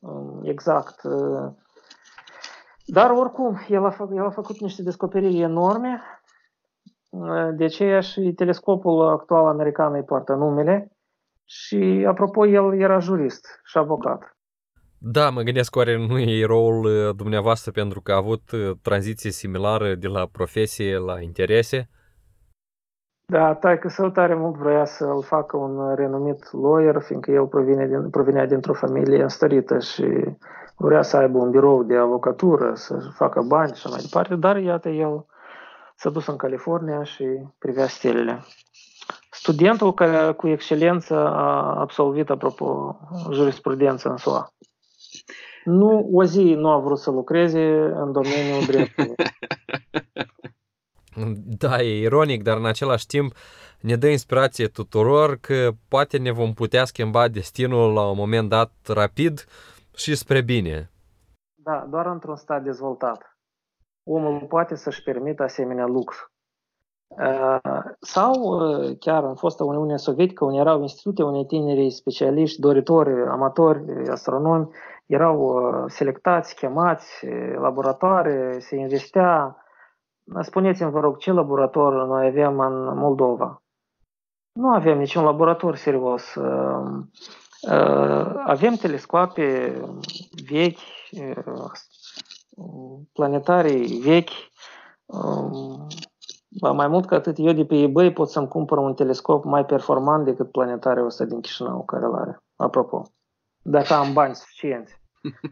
[0.00, 1.02] um, exact.
[1.02, 1.52] Uh.
[2.84, 6.02] Dar oricum, el a, făcut, el a făcut niște descoperiri enorme,
[7.08, 10.92] uh, de aceea și telescopul actual american îi poartă numele
[11.44, 14.39] și, apropo, el era jurist și avocat.
[15.02, 19.30] Da, mă gândesc oare nu e rolul uh, dumneavoastră pentru că a avut uh, tranziție
[19.30, 21.88] similară de la profesie la interese?
[23.26, 27.86] Da, tai că său tare mult vrea să-l facă un renumit lawyer, fiindcă el provine
[27.86, 30.04] din, provenea dintr-o familie înstărită și
[30.76, 34.88] vrea să aibă un birou de avocatură, să facă bani și mai departe, dar iată
[34.88, 35.26] el
[35.96, 37.24] s-a dus în California și
[37.58, 38.44] privea stelele.
[39.30, 42.98] Studentul care cu excelență a absolvit, apropo,
[43.32, 44.52] jurisprudență în SUA.
[45.64, 47.62] Nu, o zi nu a vrut să lucreze
[47.94, 49.14] în domeniul dreptului.
[51.58, 53.32] Da, e ironic, dar în același timp
[53.80, 58.72] ne dă inspirație tuturor că poate ne vom putea schimba destinul la un moment dat
[58.86, 59.44] rapid
[59.94, 60.90] și spre bine.
[61.54, 63.38] Da, doar într-un stat dezvoltat.
[64.04, 66.16] Omul poate să-și permită asemenea lux.
[68.00, 68.58] Sau
[68.98, 74.68] chiar în fosta Uniune Sovietică, unde erau institute, unde tinerii specialiști, doritori, amatori, astronomi,
[75.10, 79.56] erau selectați, chemați, laboratoare, se investea.
[80.40, 83.62] Spuneți-mi, vă rog, ce laborator noi avem în Moldova?
[84.52, 86.36] Nu avem niciun laborator serios.
[88.44, 89.80] Avem telescoape
[90.48, 90.78] vechi,
[93.12, 94.30] planetarii vechi,
[96.72, 100.24] mai mult ca atât, eu de pe eBay pot să-mi cumpăr un telescop mai performant
[100.24, 102.38] decât planetariul ăsta din Chișinău, care îl are.
[102.56, 103.02] Apropo,
[103.62, 104.99] dacă am bani suficienți.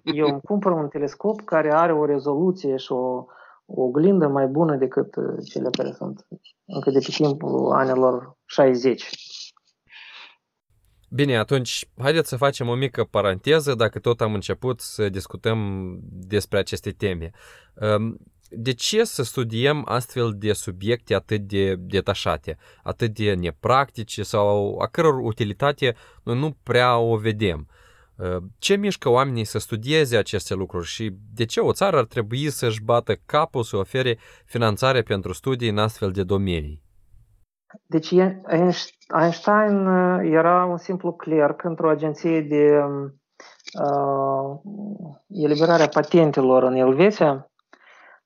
[0.02, 3.24] Eu îmi cumpăr un telescop care are o rezoluție și o,
[3.66, 6.26] o oglindă mai bună decât uh, cele care sunt
[6.64, 9.08] încă de pe timpul anilor 60.
[11.10, 16.58] Bine, atunci haideți să facem o mică paranteză dacă tot am început să discutăm despre
[16.58, 17.30] aceste teme.
[18.50, 24.86] De ce să studiem astfel de subiecte atât de detașate, atât de nepractice sau a
[24.86, 27.68] căror utilitate noi nu prea o vedem?
[28.58, 32.82] Ce mișcă oamenii să studieze aceste lucruri și de ce o țară ar trebui să-și
[32.82, 36.82] bată capul să ofere finanțare pentru studii în astfel de domenii?
[37.86, 38.10] Deci
[39.20, 39.86] Einstein
[40.22, 42.78] era un simplu clerc într-o agenție de
[43.82, 44.60] uh,
[45.28, 47.50] eliberare a patentelor în Elveția,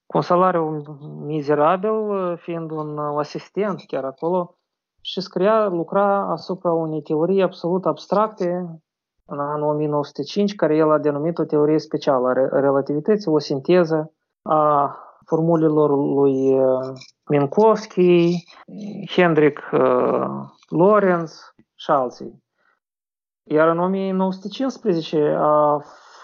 [0.06, 0.82] cu un salariu
[1.26, 1.92] mizerabil,
[2.36, 4.56] fiind un asistent chiar acolo,
[5.00, 8.80] și scria, lucra asupra unei teorii absolut abstracte
[9.24, 14.12] în anul 1905, care el a denumit o teorie specială a relativității, o sinteză
[14.42, 16.60] a formulelor lui
[17.30, 18.44] Minkowski,
[19.10, 19.60] Hendrik
[20.68, 22.42] Lorentz și alții.
[23.42, 25.80] Iar în 1915 a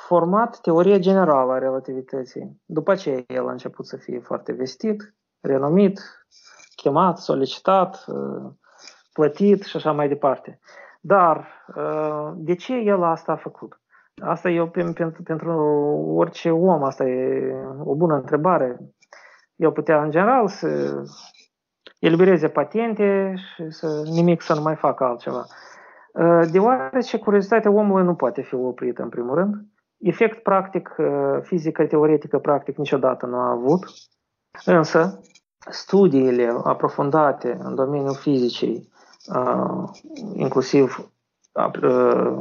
[0.06, 2.60] format teoria generală a relativității.
[2.64, 6.00] După ce el a început să fie foarte vestit, renumit,
[6.76, 8.04] chemat, solicitat,
[9.12, 10.60] plătit și așa mai departe.
[11.00, 11.46] Dar
[12.34, 13.80] de ce el asta a făcut?
[14.22, 15.50] Asta e pentru, pentru
[16.14, 18.80] orice om, asta e o bună întrebare.
[19.56, 21.02] El putea, în general, să
[21.98, 25.44] elibereze patente și să nimic să nu mai facă altceva.
[26.50, 29.54] Deoarece curiozitatea omului nu poate fi oprită, în primul rând.
[29.98, 30.96] Efect practic,
[31.42, 33.84] fizică teoretică practic niciodată nu a avut,
[34.64, 35.20] însă
[35.70, 38.88] studiile aprofundate în domeniul fizicii,
[40.34, 41.10] inclusiv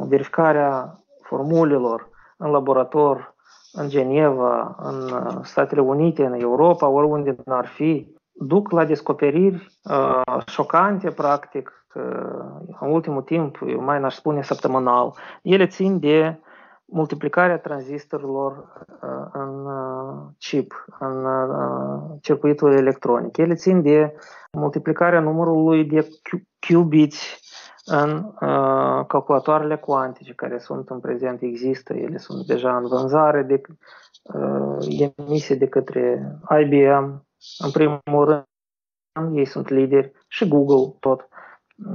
[0.07, 3.35] verificarea formulelor în laborator,
[3.71, 5.13] în Geneva, în
[5.43, 12.91] Statele Unite, în Europa, oriunde n-ar fi, duc la descoperiri uh, șocante, practic, uh, în
[12.91, 15.13] ultimul timp, eu mai n-aș spune săptămânal.
[15.41, 16.39] Ele țin de
[16.85, 18.51] multiplicarea tranzistorilor
[19.01, 23.38] uh, în uh, chip, în uh, circuitul electronic.
[23.38, 24.13] Ele țin de
[24.52, 26.08] multiplicarea numărului de
[26.68, 27.39] qubits
[27.86, 28.34] în
[29.08, 33.62] calculatoarele cuantice care sunt în prezent, există, ele sunt deja în vânzare, de,
[35.18, 36.32] emise de către
[36.62, 37.28] IBM,
[37.58, 41.28] în primul rând, ei sunt lideri, și Google tot.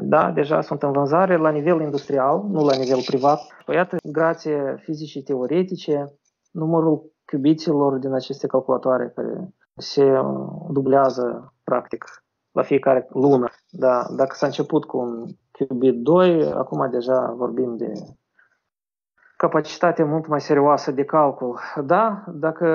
[0.01, 3.41] Da, deja sunt în vânzare la nivel industrial, nu la nivel privat.
[3.65, 6.13] Păi iată, grație fizicii teoretice,
[6.51, 12.05] numărul cubiților din aceste calculatoare care se uh, dublează practic
[12.53, 13.49] la fiecare lună.
[13.71, 17.93] Da, dacă s-a început cu un qubit 2, acum deja vorbim de
[19.37, 21.59] capacitate mult mai serioasă de calcul.
[21.85, 22.67] Da, dacă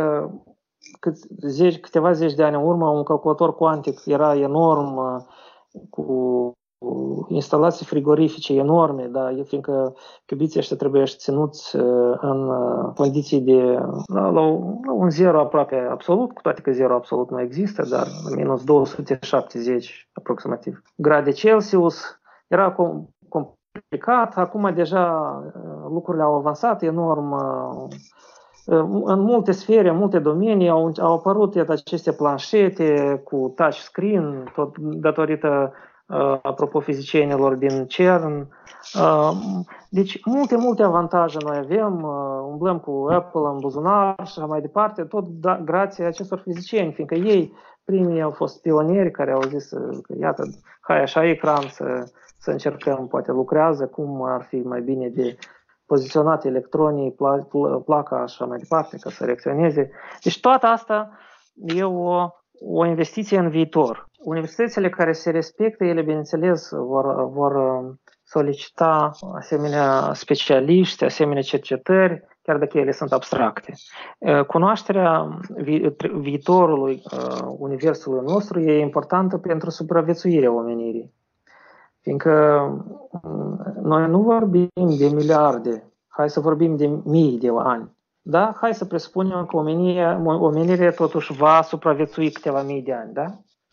[0.99, 5.21] cât zeci, câteva zeci de ani în urmă un calculator cuantic era enorm, uh,
[5.89, 6.03] cu
[7.27, 9.95] instalații frigorifice enorme, da, fiindcă
[10.27, 14.41] cubiții ăștia trebuie ținuți uh, în uh, condiții de la, la,
[14.85, 20.09] la un zero aproape absolut, cu toate că zero absolut nu există, dar minus 270
[20.13, 22.19] aproximativ grade Celsius.
[22.47, 22.75] Era
[23.29, 27.35] complicat, acum deja uh, lucrurile au avansat enorm
[29.05, 34.77] în multe sfere, în multe domenii au, au apărut aceste planșete cu touch screen, tot
[34.77, 35.86] datorită Uh,
[36.41, 38.47] apropo fizicienilor din CERN.
[38.93, 39.31] Uh,
[39.89, 44.61] deci multe, multe avantaje noi avem, uh, umblăm cu Apple în buzunar și așa mai
[44.61, 47.53] departe, tot da, grație acestor fizicieni, fiindcă ei
[47.83, 49.69] primii au fost pionieri care au zis
[50.01, 50.43] că iată,
[50.81, 55.37] hai așa ecran să, să încercăm, poate lucrează, cum ar fi mai bine de
[55.85, 57.15] poziționat electronii,
[57.85, 59.91] placa și așa mai departe, ca să reacționeze.
[60.23, 61.09] Deci toată asta
[61.55, 62.29] e o
[62.59, 64.05] o investiție în viitor.
[64.19, 67.81] Universitățile care se respectă, ele, bineînțeles, vor, vor
[68.23, 73.73] solicita asemenea specialiști, asemenea cercetări, chiar dacă ele sunt abstracte.
[74.47, 77.01] Cunoașterea vi- viitorului
[77.57, 81.13] universului nostru e importantă pentru supraviețuirea omenirii.
[82.01, 82.61] Fiindcă
[83.81, 87.96] noi nu vorbim de miliarde, hai să vorbim de mii de ani.
[88.29, 88.53] Da?
[88.61, 93.13] Hai să presupunem că omenirea, omenirea totuși va supraviețui câteva mii de ani.
[93.13, 93.25] Da?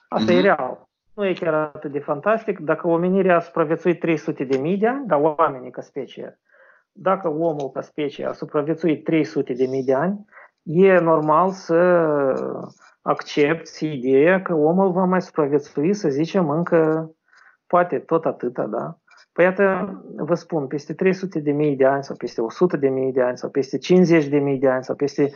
[0.09, 0.35] Asta mm-hmm.
[0.35, 0.45] e mhm.
[0.45, 0.89] real.
[1.15, 2.59] Nu e chiar atât de fantastic.
[2.59, 6.41] Dacă omenirea a supraviețuit 300 de mii de ani, dar oamenii ca specie,
[6.93, 10.25] dacă omul ca specie a supraviețuit 300 de mii de ani,
[10.63, 11.75] e normal să
[13.03, 17.11] accepti ideea că omul va mai supraviețui, să zicem, încă
[17.67, 18.99] poate tot atâta, da?
[19.35, 23.13] Păi iată, vă spun, peste 300 de mii de ani sau peste 100 de mii
[23.13, 25.31] de ani sau peste 50 de mii de ani sau peste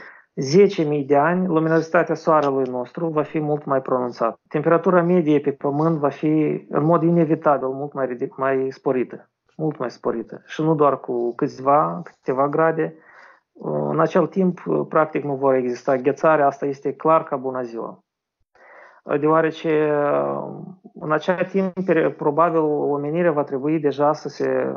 [0.99, 4.41] 10.000 de ani, luminozitatea soarelui nostru va fi mult mai pronunțată.
[4.49, 9.31] Temperatura medie pe Pământ va fi, în mod inevitabil, mult mai, ridic, mai sporită.
[9.57, 10.43] Mult mai sporită.
[10.45, 12.95] Și nu doar cu câțiva, câteva grade.
[13.91, 16.43] În acel timp, practic, nu vor exista ghețare.
[16.43, 18.03] Asta este clar ca bună ziua
[19.21, 19.91] deoarece
[21.01, 21.73] în acea timp
[22.17, 24.75] probabil omenirea va trebui deja să se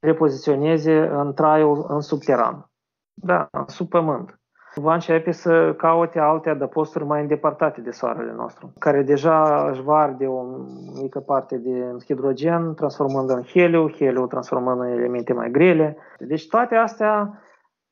[0.00, 2.70] repoziționeze în traiul în subteran,
[3.14, 4.36] da, sub pământ.
[4.74, 9.98] Va începe să caute alte adăposturi mai îndepărtate de soarele nostru, care deja își va
[9.98, 10.42] arde o
[11.02, 15.96] mică parte de hidrogen, transformând în heliu, heliu transformând în elemente mai grele.
[16.18, 17.42] Deci toate astea,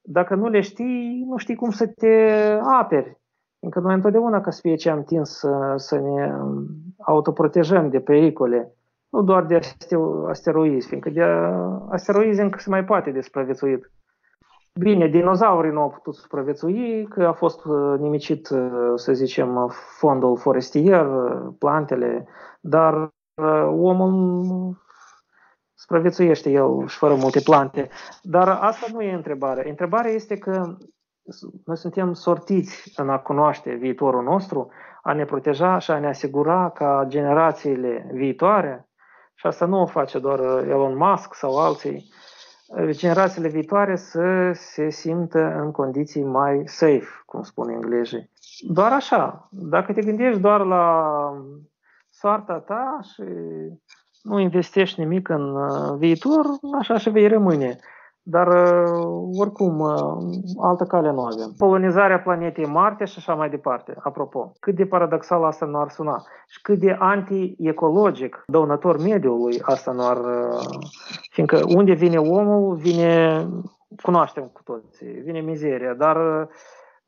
[0.00, 2.32] dacă nu le știi, nu știi cum să te
[2.80, 3.19] aperi
[3.61, 6.34] încă noi întotdeauna ca specie am tins să, să ne
[6.98, 8.74] autoprotejăm de pericole,
[9.08, 9.61] nu doar de
[10.28, 11.22] asteroizi, fiindcă de
[11.90, 13.90] asteroizi încă se mai poate de supraviețuit.
[14.74, 20.36] Bine, dinozaurii nu au putut supraviețui, că a fost uh, nimicit, uh, să zicem, fondul
[20.36, 22.26] forestier, uh, plantele,
[22.61, 23.11] dar
[23.66, 24.76] omul
[25.74, 27.88] supraviețuiește el și fără multe plante.
[28.22, 29.64] Dar asta nu e întrebarea.
[29.68, 30.76] Întrebarea este că
[31.64, 34.70] noi suntem sortiți în a cunoaște viitorul nostru,
[35.03, 38.89] a ne proteja și a ne asigura ca generațiile viitoare,
[39.35, 42.12] și asta nu o face doar Elon Musk sau alții,
[42.91, 48.31] generațiile viitoare să se simtă în condiții mai safe, cum spun englezii.
[48.61, 49.49] Doar așa.
[49.51, 51.05] Dacă te gândești doar la
[52.11, 53.22] soarta ta și
[54.22, 56.45] nu investești nimic în uh, viitor,
[56.78, 57.78] așa și vei rămâne.
[58.22, 59.92] Dar, uh, oricum, uh,
[60.62, 61.54] altă cale nu avem.
[61.58, 63.94] Polonizarea planetei Marte și așa mai departe.
[64.02, 69.92] Apropo, cât de paradoxal asta nu ar suna și cât de anti-ecologic, dăunător mediului asta
[69.92, 70.16] nu ar...
[70.16, 70.78] Uh,
[71.30, 73.46] fiindcă unde vine omul, vine,
[74.02, 76.48] cunoaștem cu toții, vine mizeria, dar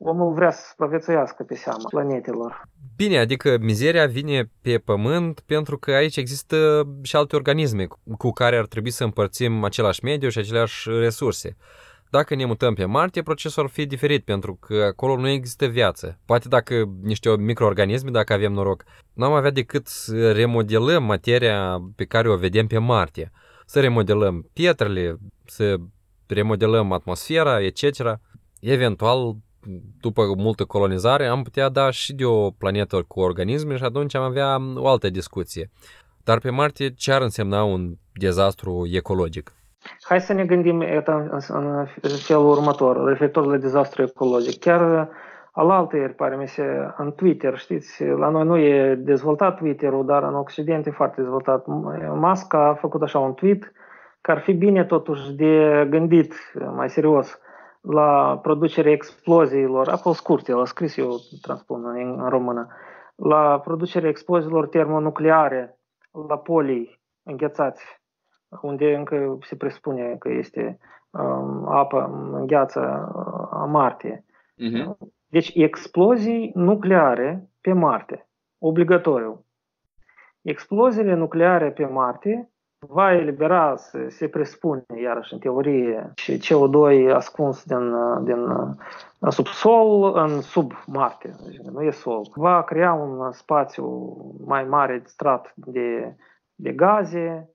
[0.03, 2.61] omul vrea să supraviețuiască pe seama planetelor.
[2.95, 7.87] Bine, adică mizeria vine pe pământ pentru că aici există și alte organisme
[8.17, 11.57] cu care ar trebui să împărțim același mediu și aceleași resurse.
[12.09, 16.19] Dacă ne mutăm pe Marte, procesul ar fi diferit pentru că acolo nu există viață.
[16.25, 18.83] Poate dacă niște microorganisme, dacă avem noroc,
[19.13, 23.31] nu am avea decât să remodelăm materia pe care o vedem pe Marte.
[23.65, 25.75] Să remodelăm pietrele, să
[26.27, 27.83] remodelăm atmosfera, etc.
[28.59, 29.35] Eventual
[30.01, 34.23] după multă colonizare, am putea da și de o planetă cu organisme și atunci am
[34.23, 35.69] avea o altă discuție.
[36.23, 39.51] Dar pe Marte ce ar însemna un dezastru ecologic?
[40.01, 40.79] Hai să ne gândim
[42.01, 44.59] în felul următor, referitor la dezastru ecologic.
[44.59, 45.09] Chiar
[45.51, 46.63] alaltă ieri, pare mi se,
[46.97, 51.65] în Twitter, știți, la noi nu e dezvoltat Twitter-ul, dar în Occident e foarte dezvoltat.
[52.15, 53.71] Musk a făcut așa un tweet
[54.21, 56.33] că ar fi bine totuși de gândit
[56.75, 57.39] mai serios
[57.83, 62.67] la producerea exploziilor, a fost scurt, el a scris, eu transpun în, în română,
[63.15, 65.79] la producerea exploziilor termonucleare
[66.27, 67.83] la polii înghețați,
[68.61, 70.77] unde încă se presupune că este
[71.09, 74.25] um, apă în gheață uh, a Marte.
[74.27, 74.97] Uh-huh.
[75.27, 78.27] Deci explozii nucleare pe Marte,
[78.57, 79.45] obligatoriu.
[80.41, 82.52] Exploziile nucleare pe Marte
[82.87, 88.47] va elibera, se, se presupune, iarăși în teorie, și CO2 ascuns din, din
[89.29, 92.21] subsol în sub Marte, deci nu e sol.
[92.35, 94.15] Va crea un spațiu
[94.45, 96.15] mai mare strat de,
[96.55, 97.53] de gaze,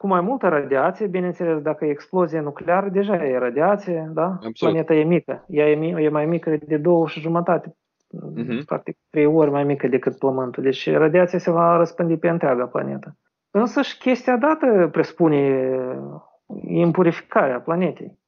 [0.00, 4.24] cu mai multă radiație, bineînțeles, dacă e explozie nucleară, deja e radiație, da?
[4.24, 4.58] Absolut.
[4.58, 8.64] Planeta e mică, ea e, e mai mică de două și jumătate, uh-huh.
[8.66, 10.62] practic trei ori mai mică decât Pământul.
[10.62, 13.16] Deci radiația se va răspândi pe întreaga planetă.
[13.50, 15.70] Însă și chestia dată presupune
[16.66, 18.18] impurificarea planetei.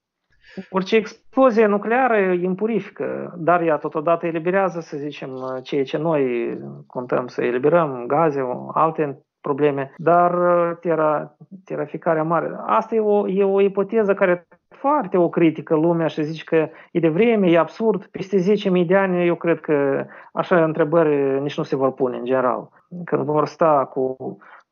[0.71, 5.31] Orice explozie nucleară impurifică, dar ea totodată eliberează, să zicem,
[5.63, 6.57] ceea ce noi
[6.87, 8.41] contăm să eliberăm, gaze,
[8.73, 10.33] alte probleme, dar
[10.81, 12.57] tera, teraficarea mare.
[12.67, 17.01] Asta e o, e o ipoteză care foarte o critică lumea și zice că e
[17.01, 18.07] de vreme, e absurd.
[18.07, 18.37] Peste
[18.81, 22.69] 10.000 de ani eu cred că așa întrebări nici nu se vor pune în general.
[23.05, 24.17] Când vor sta cu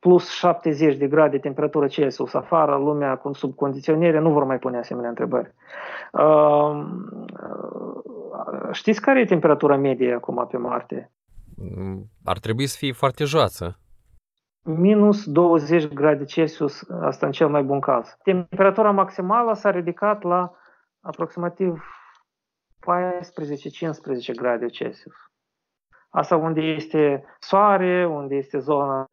[0.01, 4.79] plus 70 de grade temperatură Celsius afară, lumea cu sub condiționere nu vor mai pune
[4.79, 5.55] asemenea întrebări.
[6.13, 6.85] Uh,
[8.73, 11.11] știți care e temperatura medie acum pe Marte?
[12.25, 13.79] Ar trebui să fie foarte joasă.
[14.63, 18.17] Minus 20 grade Celsius, asta în cel mai bun caz.
[18.23, 20.53] Temperatura maximală s-a ridicat la
[21.01, 21.85] aproximativ
[24.33, 25.30] 14-15 grade Celsius.
[26.11, 29.09] Asta unde este soare, unde este zona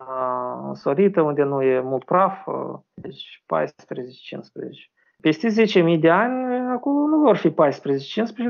[0.73, 2.47] sorită, unde nu e mult praf,
[2.93, 4.91] deci 14-15.
[5.21, 5.47] Peste
[5.95, 7.53] 10.000 de ani, acolo nu vor fi 14-15,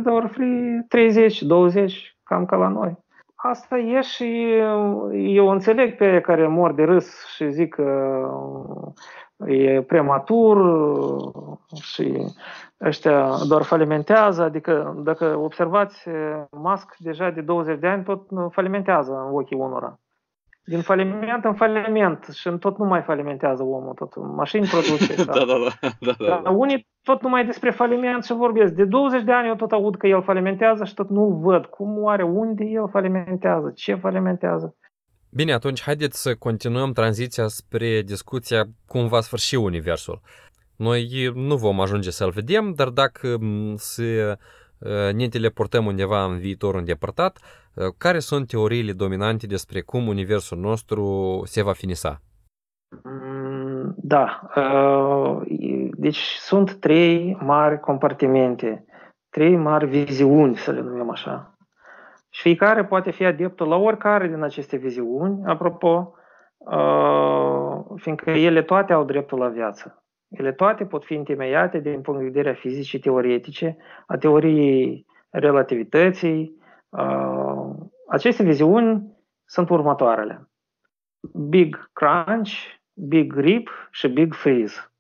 [0.04, 0.80] dar vor fi
[1.86, 1.92] 30-20,
[2.24, 2.98] cam ca la noi.
[3.36, 4.54] Asta e și
[5.14, 8.30] eu înțeleg pe care mor de râs și zic că
[9.46, 10.58] e prematur
[11.82, 12.14] și
[12.82, 16.08] ăștia doar falimentează, adică dacă observați,
[16.52, 18.22] Musk deja de 20 de ani tot
[18.52, 20.00] falimentează în ochii unora.
[20.64, 25.16] Din faliment în faliment și în tot nu mai falimentează omul, tot mașini produce.
[25.26, 26.42] da, da, da, da, da.
[26.44, 28.74] Dar unii tot numai despre faliment și vorbesc.
[28.74, 32.04] De 20 de ani eu tot aud că el falimentează și tot nu văd cum
[32.04, 34.76] oare, unde el falimentează, ce falimentează.
[35.30, 40.22] Bine, atunci haideți să continuăm tranziția spre discuția cum va sfârși Universul.
[40.78, 43.38] Noi nu vom ajunge să-l vedem, dar dacă
[43.76, 44.38] se,
[45.16, 47.40] ne teleportăm undeva în viitorul îndepărtat,
[47.98, 52.22] care sunt teoriile dominante despre cum Universul nostru se va finisa?
[53.04, 54.50] Mm, da.
[55.92, 58.86] Deci sunt trei mari compartimente,
[59.30, 61.58] trei mari viziuni, să le numim așa.
[62.30, 66.14] Și fiecare poate fi adeptul la oricare din aceste viziuni, apropo,
[67.96, 70.04] fiindcă ele toate au dreptul la viață.
[70.28, 76.58] Ele toate pot fi întemeiate din punct de vedere a fizicii teoretice, a teoriei relativității.
[78.08, 79.16] Aceste viziuni
[79.46, 80.50] sunt următoarele.
[81.50, 82.52] Big Crunch,
[82.94, 84.92] Big Rip și Big Freeze.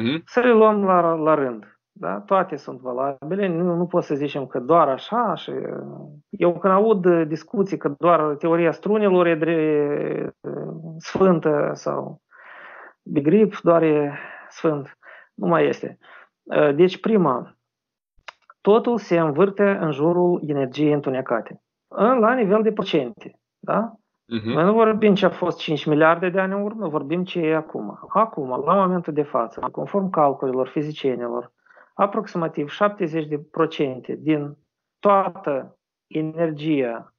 [0.00, 0.22] Mm-hmm.
[0.24, 1.78] Să le luăm la, la rând.
[1.92, 2.20] Da?
[2.20, 5.52] Toate sunt valabile, nu, nu pot să zicem că doar așa și
[6.30, 10.34] eu când aud discuții că doar teoria strunilor e dre,
[10.98, 12.20] sfântă sau
[13.08, 14.98] begrip doar e sfânt,
[15.34, 15.98] nu mai este.
[16.74, 17.56] Deci prima,
[18.60, 21.62] totul se învârte în jurul energiei întunecate,
[21.96, 23.40] la nivel de procente.
[23.58, 23.92] Da?
[23.92, 24.54] Uh-huh.
[24.54, 27.54] Noi nu vorbim ce a fost 5 miliarde de ani în urmă, vorbim ce e
[27.54, 27.98] acum.
[28.08, 31.52] Acum, la momentul de față, conform calculelor fizicienilor,
[31.94, 32.70] aproximativ
[34.14, 34.56] 70% din
[34.98, 37.14] toată energia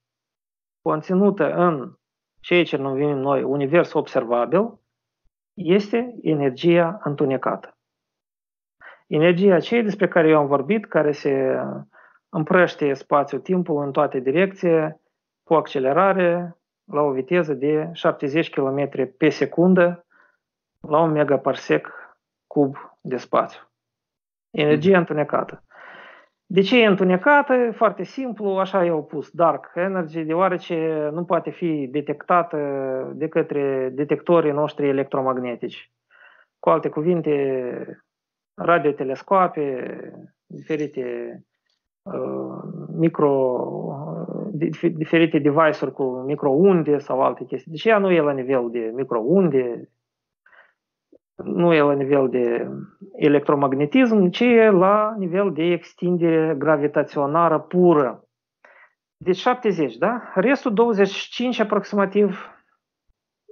[0.81, 1.93] conținută în
[2.39, 4.79] ceea ce numim noi univers observabil
[5.59, 7.77] este energia întunecată.
[9.07, 11.59] Energia aceea despre care eu am vorbit, care se
[12.29, 15.01] împrăște spațiul-timpul în toate direcții,
[15.43, 16.57] cu accelerare,
[16.91, 20.05] la o viteză de 70 km pe secundă,
[20.87, 21.87] la un megaparsec
[22.47, 23.61] cub de spațiu.
[24.49, 25.63] Energie întunecată.
[26.51, 27.71] De ce e întunecată?
[27.75, 32.57] Foarte simplu, așa i-au pus dark energy, deoarece nu poate fi detectată
[33.15, 35.91] de către detectorii noștri electromagnetici.
[36.59, 37.33] Cu alte cuvinte,
[38.53, 39.63] radiotelescoape,
[40.45, 41.03] diferite
[42.01, 42.63] uh,
[42.97, 43.65] micro,
[44.93, 47.71] diferite device-uri cu microunde sau alte chestii.
[47.71, 49.89] Deci ea nu e la nivel de microunde,
[51.43, 52.67] nu e la nivel de
[53.15, 58.23] electromagnetism, ci e la nivel de extindere gravitaționară pură.
[59.17, 60.21] Deci 70, da?
[60.33, 62.49] Restul 25 aproximativ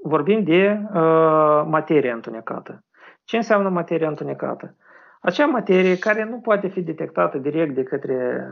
[0.04, 2.84] vorbim de uh, materie întunecată.
[3.24, 4.76] Ce înseamnă materie întunecată?
[5.22, 8.48] Acea materie care nu poate fi detectată direct de către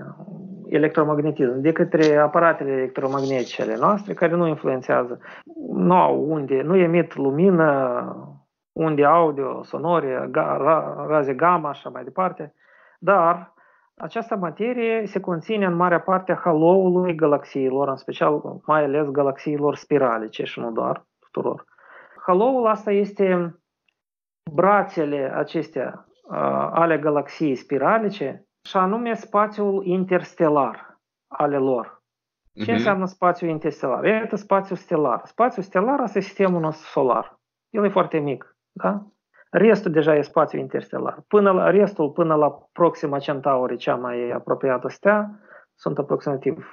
[0.69, 5.19] electromagnetism, de către aparatele electromagnetice ale noastre, care nu influențează,
[5.73, 8.34] nu au unde, nu emit lumină,
[8.75, 10.29] unde audio, sonore,
[11.07, 12.53] raze gamma și așa mai departe,
[12.99, 13.53] dar
[13.97, 19.75] această materie se conține în marea parte a haloului galaxiilor, în special mai ales galaxiilor
[19.75, 21.65] spiralice și nu doar tuturor.
[22.25, 23.59] Haloul asta este
[24.51, 26.05] brațele acestea
[26.71, 32.03] ale galaxiei spiralice și anume spațiul interstelar ale lor.
[32.53, 32.73] Ce uh-huh.
[32.73, 34.05] înseamnă spațiul interstelar?
[34.05, 35.21] Este spațiul stelar.
[35.23, 37.39] Spațiul stelar asta e sistemul nostru solar.
[37.69, 38.54] El e foarte mic.
[38.83, 39.05] Da?
[39.49, 41.23] Restul deja e spațiu interstelar.
[41.27, 45.39] Până la, restul, până la Proxima Centauri, cea mai apropiată stea,
[45.75, 46.67] sunt aproximativ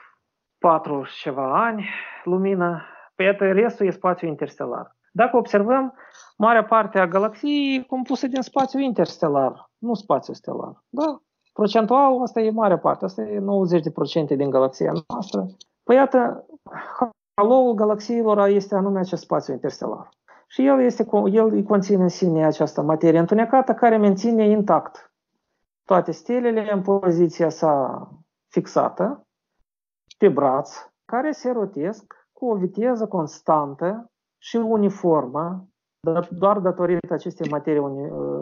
[0.59, 1.89] 4 ceva ani
[2.25, 2.83] lumină.
[3.15, 4.97] Pe păi restul e spațiu interstelar.
[5.13, 5.95] Dacă observăm,
[6.37, 10.83] marea parte a galaxiei e compusă din spațiu interstelar, nu spațiu stelar.
[10.89, 11.21] Da?
[11.53, 13.43] Procentual, asta e mare parte, asta e
[14.35, 15.47] 90% din galaxia noastră.
[15.83, 16.47] Păi iată,
[17.35, 20.09] haloul galaxiilor este anume acest spațiu interstelar.
[20.53, 25.13] Și el, este, el îi conține în sine această materie întunecată care menține intact
[25.85, 28.09] toate stelele în poziția sa
[28.49, 29.27] fixată,
[30.19, 30.71] pe braț,
[31.05, 35.69] care se rotesc cu o viteză constantă și uniformă,
[36.31, 37.83] doar datorită acestei materii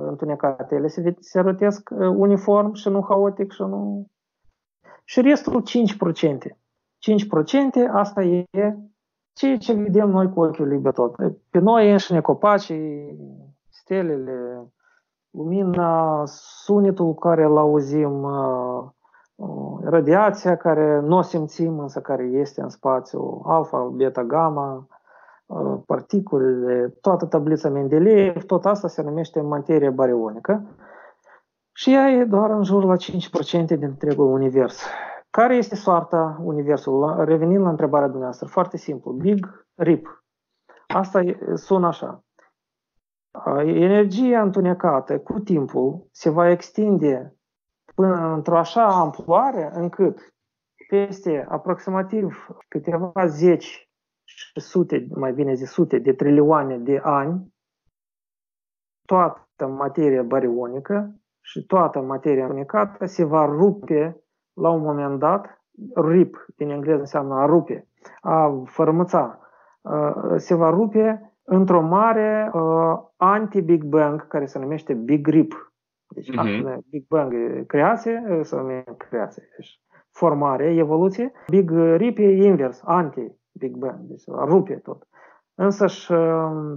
[0.07, 0.75] întunecate.
[0.75, 4.07] Ele se, se rotesc uh, uniform și nu haotic și nu...
[5.05, 6.59] Și restul 5%.
[7.87, 8.45] 5% asta e
[9.41, 11.15] ceea ce vedem noi cu ochiul liber tot.
[11.51, 13.17] Pe noi înșine copacii,
[13.69, 14.69] stelele,
[15.31, 16.23] lumina,
[16.65, 18.85] sunetul care îl auzim, uh,
[19.35, 24.87] uh, radiația care nu o simțim, însă care este în spațiu, alfa, beta, gamma,
[25.47, 30.65] uh, particulele, toată tablița Mendeleev, tot asta se numește materie barionică
[31.73, 34.83] și ea e doar în jur la 5% din întregul univers.
[35.31, 37.25] Care este soarta Universului?
[37.25, 39.13] Revenind la întrebarea dumneavoastră, foarte simplu.
[39.13, 40.25] Big Rip.
[40.87, 41.21] Asta
[41.55, 42.25] sună așa.
[43.65, 47.35] Energia întunecată cu timpul se va extinde
[47.95, 50.35] până într-o așa amploare încât
[50.89, 53.91] peste aproximativ câteva zeci
[54.25, 57.55] și sute, mai bine zis sute de trilioane de ani,
[59.07, 64.25] toată materia barionică și toată materia întunecată se va rupe
[64.61, 65.63] la un moment dat,
[65.95, 67.89] rip, din engleză înseamnă a rupe,
[68.21, 69.39] a fărâmăța,
[70.37, 72.51] se va rupe într-o mare
[73.17, 75.73] anti-Big Bang, care se numește Big Rip.
[76.15, 76.79] Deci, uh-huh.
[76.91, 79.49] Big Bang e creație, se numește creație.
[79.57, 79.81] Deci,
[80.11, 81.33] formare, evoluție.
[81.49, 85.09] Big Rip e invers, anti-Big Bang, deci rupe tot.
[85.55, 86.15] Însă și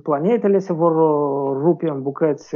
[0.04, 0.94] planetele se vor
[1.58, 2.56] rupe în bucăți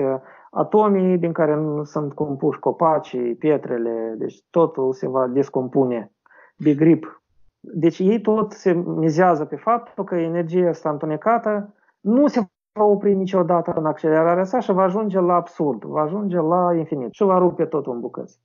[0.51, 6.11] atomii din care sunt compuși copacii, pietrele, deci totul se va descompune.
[6.57, 7.21] Big Rip.
[7.59, 12.39] Deci ei tot se mizează pe faptul că energia asta întunecată nu se
[12.77, 17.13] va opri niciodată în accelerarea sa și va ajunge la absurd, va ajunge la infinit
[17.13, 18.39] și va rupe totul în bucăți.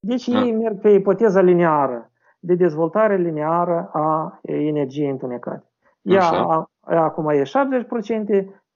[0.00, 0.38] Deci da.
[0.38, 5.64] ei merg pe ipoteza lineară, de dezvoltare lineară a energiei întunecate.
[6.02, 7.44] Ea, a, acum e 70%,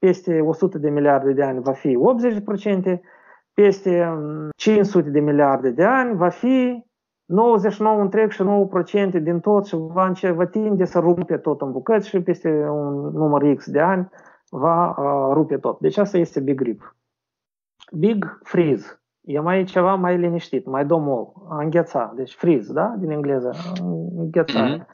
[0.05, 1.99] peste 100 de miliarde de ani va fi
[2.97, 3.01] 80%,
[3.55, 4.19] peste
[4.57, 6.85] 500 de miliarde de ani va fi
[7.25, 11.73] 99 întreg și 9% din tot și va, înce- va tinde să rupe tot în
[11.73, 14.09] bucăți și peste un număr X de ani
[14.51, 15.79] va uh, rupe tot.
[15.79, 16.97] Deci asta este Big Rip.
[17.93, 19.03] Big Freeze.
[19.21, 22.13] E mai ceva mai liniștit, mai domol, a îngheța.
[22.17, 22.95] Deci freeze, da?
[22.99, 23.51] Din engleză.
[24.17, 24.79] Înghețare.
[24.79, 24.89] Mm-hmm.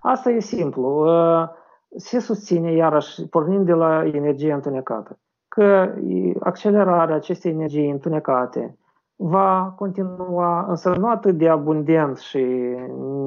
[0.00, 1.04] Asta e simplu.
[1.06, 1.48] Uh,
[1.96, 5.18] se susține, iarăși, pornind de la energie întunecată,
[5.48, 5.94] că
[6.40, 8.78] accelerarea acestei energii întunecate
[9.16, 12.44] va continua, însă nu atât de abundent și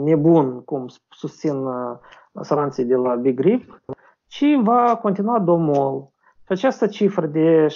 [0.04, 1.98] nebun cum susțin uh,
[2.42, 3.82] săranții de la Big Rip,
[4.28, 6.12] ci va continua domol.
[6.46, 7.72] Și această cifră de 70%,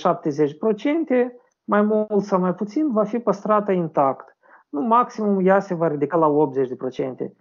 [1.63, 4.37] mai mult sau mai puțin, va fi păstrată intact.
[4.69, 6.31] Nu, maximum ea se va ridica la 80%.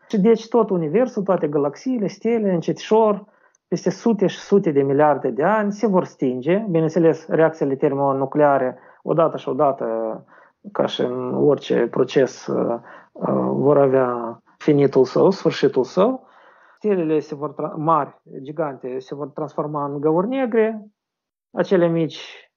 [0.08, 3.24] Și deci tot universul, toate galaxiile, stele, încetișor,
[3.72, 6.56] peste sute și sute de miliarde de ani se vor stinge.
[6.56, 9.86] Bineînțeles, reacțiile termonucleare, odată și odată,
[10.72, 12.80] ca și în orice proces, uh,
[13.12, 16.26] uh, vor avea finitul său, sfârșitul său.
[16.76, 20.86] Stelele se vor mari, gigante, se vor transforma în găuri negre.
[21.52, 22.50] Acele mici,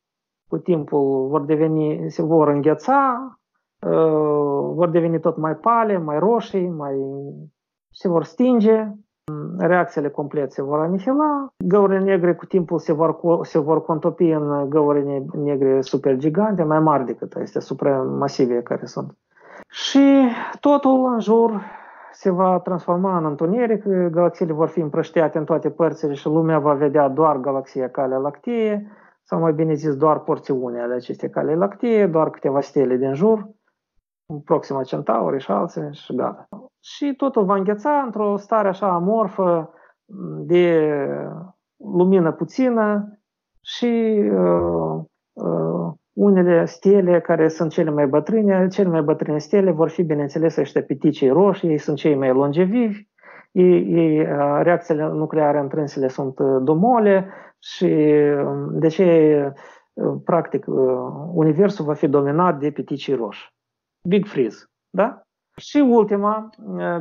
[0.47, 3.39] cu timpul, vor deveni, se vor îngheța,
[3.81, 6.95] uh, vor deveni tot mai pale, mai roșii, mai
[7.91, 8.91] se vor stinge
[9.57, 14.69] reacțiile complete se vor anihila, găurile negre cu timpul se vor, se vor contopi în
[14.69, 19.17] găuri negre supergigante, mai mari decât acestea supremasive care sunt.
[19.69, 20.27] Și
[20.59, 21.61] totul în jur
[22.11, 26.73] se va transforma în întuneric, galaxiile vor fi împrăștiate în toate părțile și lumea va
[26.73, 28.87] vedea doar galaxia Calea Lactee,
[29.23, 33.49] sau mai bine zis doar porțiune ale acestei Calei Lactee, doar câteva stele din jur,
[34.45, 36.47] Proxima Centauri și alții și gata
[36.85, 39.69] și totul va îngheța într-o stare așa amorfă
[40.45, 40.97] de
[41.77, 43.19] lumină puțină
[43.61, 45.03] și uh,
[45.33, 50.57] uh, unele stele care sunt cele mai bătrâne, cele mai bătrâne stele vor fi, bineînțeles,
[50.57, 53.07] ăștia piticii roșii, ei sunt cei mai longevivi,
[53.51, 57.85] ei, ei, uh, reacțiile nucleare între sunt uh, domole și
[58.45, 59.53] um, de ce
[60.23, 60.65] practic,
[61.33, 63.54] universul va fi dominat de piticii roși.
[64.07, 65.21] Big Freeze, da?
[65.55, 66.49] Și ultima,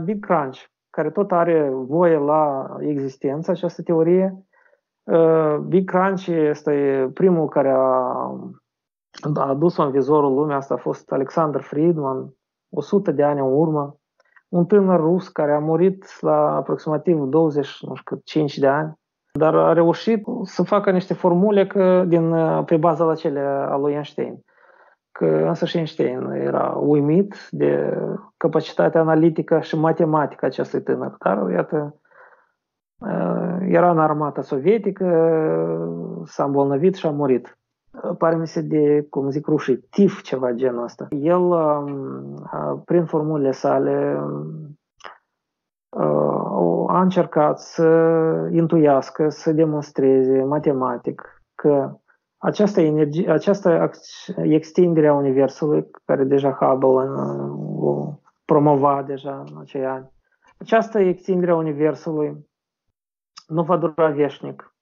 [0.04, 4.44] Big Crunch, care tot are voie la existență, această teorie.
[5.66, 7.78] Big Crunch este primul care a,
[9.34, 12.34] a adus-o în vizorul lumii, asta a fost Alexander Friedman,
[12.70, 13.96] 100 de ani în urmă,
[14.48, 18.92] un tânăr rus care a murit la aproximativ 20, nu știu, 5 de ani,
[19.32, 22.34] dar a reușit să facă niște formule că, din,
[22.64, 24.44] pe baza la cele a lui Einstein.
[25.18, 27.98] Că însă și Einstein era uimit de
[28.36, 31.16] capacitatea analitică și matematică acestui tânăr.
[31.18, 32.00] Dar, iată,
[33.60, 35.08] era în armata sovietică,
[36.24, 37.58] s-a îmbolnăvit și a murit.
[38.18, 41.06] Pare mi se de, cum zic, rușit, tif ceva genul ăsta.
[41.10, 41.42] El,
[42.84, 44.20] prin formulele sale,
[46.86, 47.88] a încercat să
[48.50, 51.96] intuiască, să demonstreze matematic că
[52.44, 53.90] această, energie, această
[54.36, 57.08] extindere a Universului, care deja Hubble
[57.78, 60.10] o promova deja în acei ani,
[60.58, 62.46] această extindere a Universului
[63.46, 64.74] nu va dura veșnic.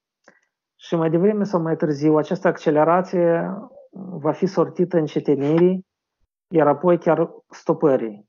[0.76, 3.56] Și mai devreme sau mai târziu, această accelerație
[3.92, 5.86] va fi sortită în cetenirii,
[6.48, 8.28] iar apoi chiar stopării.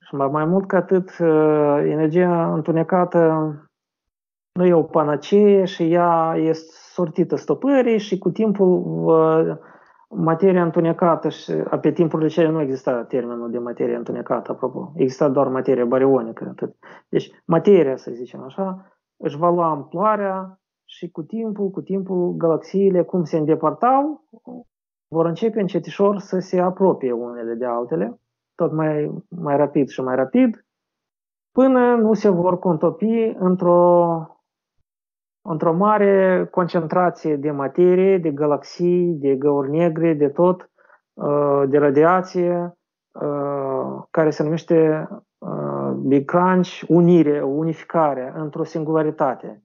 [0.00, 3.20] Și mai, mai mult ca atât, uh, energia întunecată
[4.52, 9.56] nu e o panacee și ea este sortită stopării și cu timpul uh,
[10.08, 14.92] materia întunecată și pe timpurile cele nu exista termenul de materie întunecată, apropo.
[14.96, 16.46] Exista doar materie barionică.
[16.50, 16.74] Atât.
[17.08, 23.02] Deci materia, să zicem așa, își va lua amploarea și cu timpul, cu timpul, galaxiile,
[23.02, 24.24] cum se îndepărtau,
[25.08, 28.20] vor începe încetișor să se apropie unele de altele
[28.54, 30.66] tot mai, mai rapid și mai rapid,
[31.52, 34.26] până nu se vor contopi într-o,
[35.42, 40.70] într-o mare concentrație de materie, de galaxii, de găuri negre, de tot,
[41.14, 42.76] uh, de radiație,
[43.12, 49.62] uh, care se numește uh, Big Crunch, unire, unificare într-o singularitate.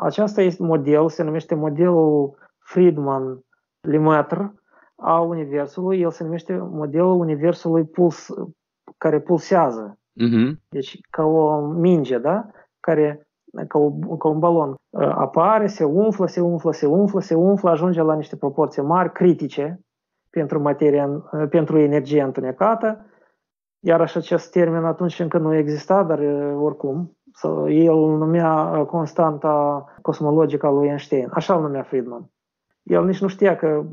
[0.00, 4.54] Aceasta este model, se numește modelul Friedman-Lemaitre,
[4.96, 8.28] a Universului, el se numește modelul Universului puls,
[8.96, 9.98] care pulsează.
[9.98, 10.52] Uh-huh.
[10.68, 12.46] Deci ca o minge, da?
[12.80, 13.27] Care
[13.68, 18.02] ca, o, ca un balon apare, se umflă, se umflă, se umflă, se umflă, ajunge
[18.02, 19.80] la niște proporții mari, critice
[20.30, 21.08] pentru, materia,
[21.50, 23.06] pentru energia întunecată.
[23.80, 26.18] Iar așa acest termen atunci încă nu exista, dar
[26.60, 27.16] oricum,
[27.68, 31.28] el numea constanta cosmologică a lui Einstein.
[31.32, 32.30] Așa îl numea Friedman.
[32.82, 33.84] El nici nu știa că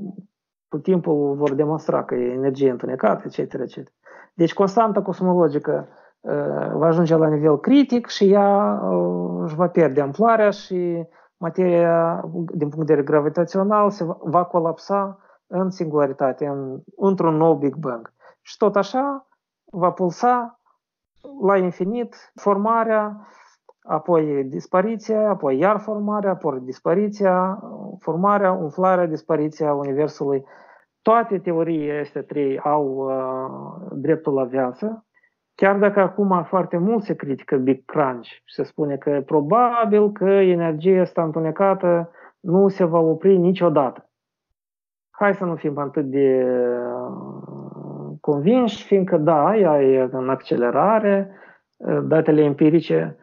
[0.67, 3.53] cu timpul vor demonstra că e energie întunecată, etc.
[3.53, 3.77] etc.
[4.33, 6.04] Deci constanta cosmologică uh,
[6.73, 11.05] va ajunge la nivel critic și ea uh, își va pierde amploarea și
[11.37, 17.75] materia, din punct de vedere gravitațional, se va colapsa în singularitate, în, într-un nou Big
[17.75, 18.13] Bang.
[18.41, 19.27] Și tot așa
[19.71, 20.59] va pulsa
[21.41, 23.27] la infinit formarea,
[23.81, 27.59] apoi dispariția, apoi iar formarea, apoi dispariția,
[27.99, 30.43] formarea, umflarea, dispariția Universului
[31.01, 35.04] toate teoriile astea trei au uh, dreptul la viață,
[35.55, 40.29] chiar dacă acum foarte mult se critică Big Crunch și se spune că probabil că
[40.29, 44.09] energia asta întunecată nu se va opri niciodată.
[45.09, 51.31] Hai să nu fim atât de uh, convinși, fiindcă da, ea e în accelerare,
[51.77, 53.17] uh, datele empirice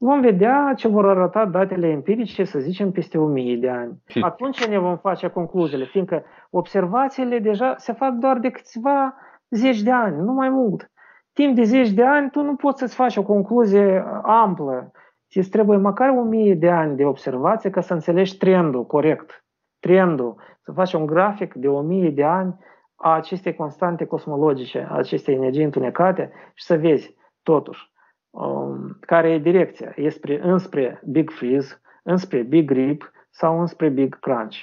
[0.00, 4.02] Vom vedea ce vor arăta datele empirice, să zicem, peste 1000 de ani.
[4.06, 4.22] Hm.
[4.22, 9.14] Atunci ne vom face concluziile, fiindcă observațiile deja se fac doar de câțiva
[9.50, 10.90] zeci de ani, nu mai mult.
[11.38, 14.90] Timp de zeci de ani tu nu poți să-ți faci o concluzie amplă.
[15.30, 19.44] Ți trebuie măcar 1000 de ani de observație ca să înțelegi trendul corect.
[19.78, 20.34] Trendul.
[20.62, 22.56] Să faci un grafic de 1000 de ani
[22.94, 27.92] a acestei constante cosmologice, a acestei energii întunecate și să vezi, totuși,
[28.30, 29.92] Um, care e direcția?
[29.96, 34.56] Este înspre Big Freeze, înspre Big Rip sau înspre Big Crunch.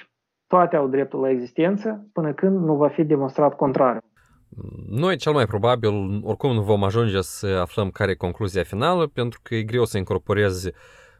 [0.46, 4.05] Toate au dreptul la existență până când nu va fi demonstrat contrariu.
[4.88, 9.40] Noi, cel mai probabil, oricum nu vom ajunge să aflăm care e concluzia finală, pentru
[9.42, 10.66] că e greu să incorporezi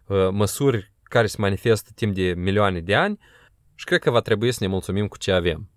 [0.06, 3.18] uh, măsuri care se manifestă timp de milioane de ani
[3.74, 5.70] și cred că va trebui să ne mulțumim cu ce avem.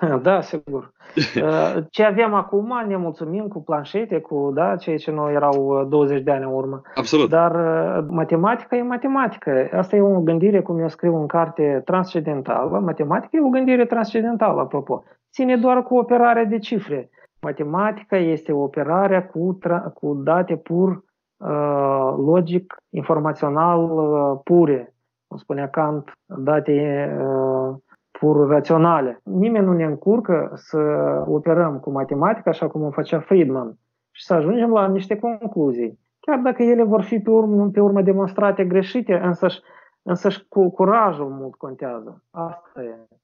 [0.22, 0.84] Da, sigur.
[1.16, 6.18] Uh, ce avem acum, ne mulțumim cu planșete, cu da, ceea ce nu erau 20
[6.18, 6.82] uh, de ani în urmă.
[6.94, 7.28] Absolut.
[7.28, 9.68] Dar uh, matematica e matematică.
[9.72, 12.78] Asta e o gândire, cum eu scriu în carte, transcendentală.
[12.78, 15.04] Matematica e o gândire transcendentală, apropo.
[15.32, 17.10] Ține doar cu operarea de cifre.
[17.40, 21.04] Matematica este operarea cu, tra- cu date pur
[21.36, 24.94] uh, logic, informațional uh, pure.
[25.26, 27.76] Cum spunea Kant, date uh,
[28.18, 29.20] pur raționale.
[29.24, 30.78] Nimeni nu ne încurcă să
[31.26, 33.78] operăm cu matematica așa cum o făcea Friedman
[34.10, 35.98] și să ajungem la niște concluzii.
[36.20, 39.60] Chiar dacă ele vor fi pe urmă, pe urmă demonstrate greșite, însăși,
[40.02, 42.24] însăși cu curajul mult contează.
[42.30, 43.16] Asta e.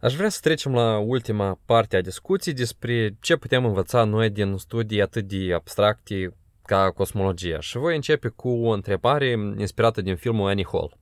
[0.00, 4.56] Aș vrea să trecem la ultima parte a discuției despre ce putem învăța noi din
[4.56, 10.48] studii atât de abstracte ca cosmologia și voi începe cu o întrebare inspirată din filmul
[10.48, 10.96] Annie Hall.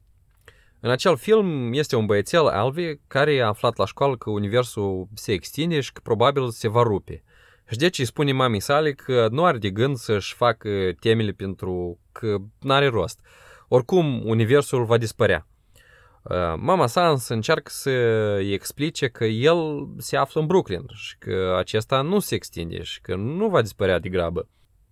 [0.81, 5.33] În acel film este un băiețel, Alvi, care a aflat la școală că universul se
[5.33, 7.23] extinde și că probabil se va rupe.
[7.71, 10.71] Și deci îi spune mamei sale că nu are de gând să-și facă
[11.01, 13.21] temele pentru că n-are rost.
[13.69, 15.47] Oricum, universul va dispărea.
[16.23, 17.91] Uh, mama sa însă încearcă să
[18.37, 23.01] îi explice că el se află în Brooklyn și că acesta nu se extinde și
[23.01, 24.49] că nu va dispărea de grabă.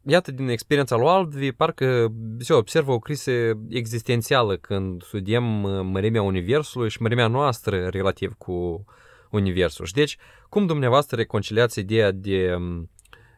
[0.08, 2.06] Iată, din experiența lui Aldvi, parcă
[2.38, 3.30] se observă o criză
[3.68, 8.84] existențială când studiem uh, mărimea Universului și mărimea noastră relativ cu
[9.30, 9.84] Universul.
[9.84, 10.16] Și deci,
[10.48, 12.90] cum dumneavoastră reconciliați ideea de um,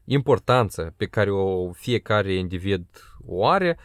[0.04, 2.86] importanță pe care o fiecare individ
[3.26, 3.78] o are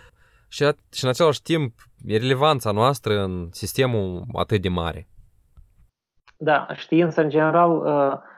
[0.48, 1.74] și, și în același timp
[2.08, 5.08] relevanța noastră în sistemul atât de mare?
[6.38, 8.32] Da, știința în general uh, uh,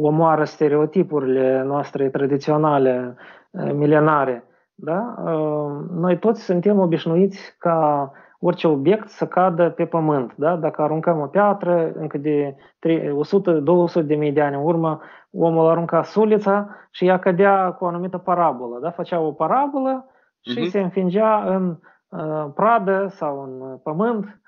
[0.00, 3.16] omoară stereotipurile noastre tradiționale
[3.52, 4.44] Eh, milenare.
[4.74, 5.14] Da?
[5.26, 8.10] Eh, noi toți suntem obișnuiți ca
[8.40, 10.34] orice obiect să cadă pe pământ.
[10.36, 10.56] Da?
[10.56, 15.00] Dacă aruncăm o piatră, încă de 100-200 de mii de ani în urmă,
[15.30, 18.78] omul arunca sulița și ea cădea cu o anumită parabolă.
[18.82, 18.90] Da?
[18.90, 20.06] Făcea o parabolă
[20.40, 20.70] și uh-huh.
[20.70, 21.78] se înfingea în
[22.08, 24.40] uh, pradă sau în pământ.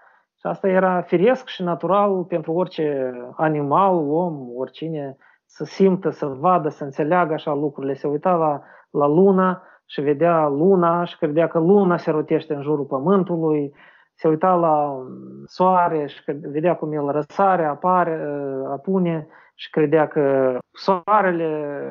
[0.43, 6.68] Și asta era firesc și natural pentru orice animal, om, oricine să simtă, să vadă,
[6.68, 7.95] să înțeleagă așa lucrurile.
[7.95, 8.62] Se uita la
[8.93, 13.74] la lună și vedea luna și credea că luna se rotește în jurul pământului,
[14.14, 15.05] se uita la
[15.45, 18.26] soare și vedea cum el răsare, apare,
[18.70, 21.82] apune și credea că soarele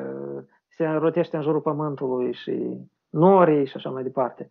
[0.68, 2.80] se rotește în jurul pământului și
[3.10, 4.50] norii și așa mai departe.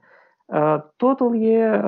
[0.95, 1.81] Totul e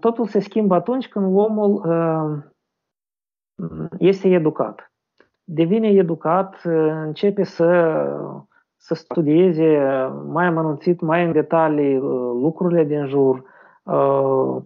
[0.00, 1.82] totul se schimbă atunci când omul
[3.98, 4.92] este educat.
[5.44, 6.60] Devine educat,
[7.04, 7.66] începe să
[8.82, 9.78] să studieze
[10.26, 12.02] mai amănunțit, mai în detalii uh,
[12.42, 13.44] lucrurile din jur.
[13.82, 14.62] Uh,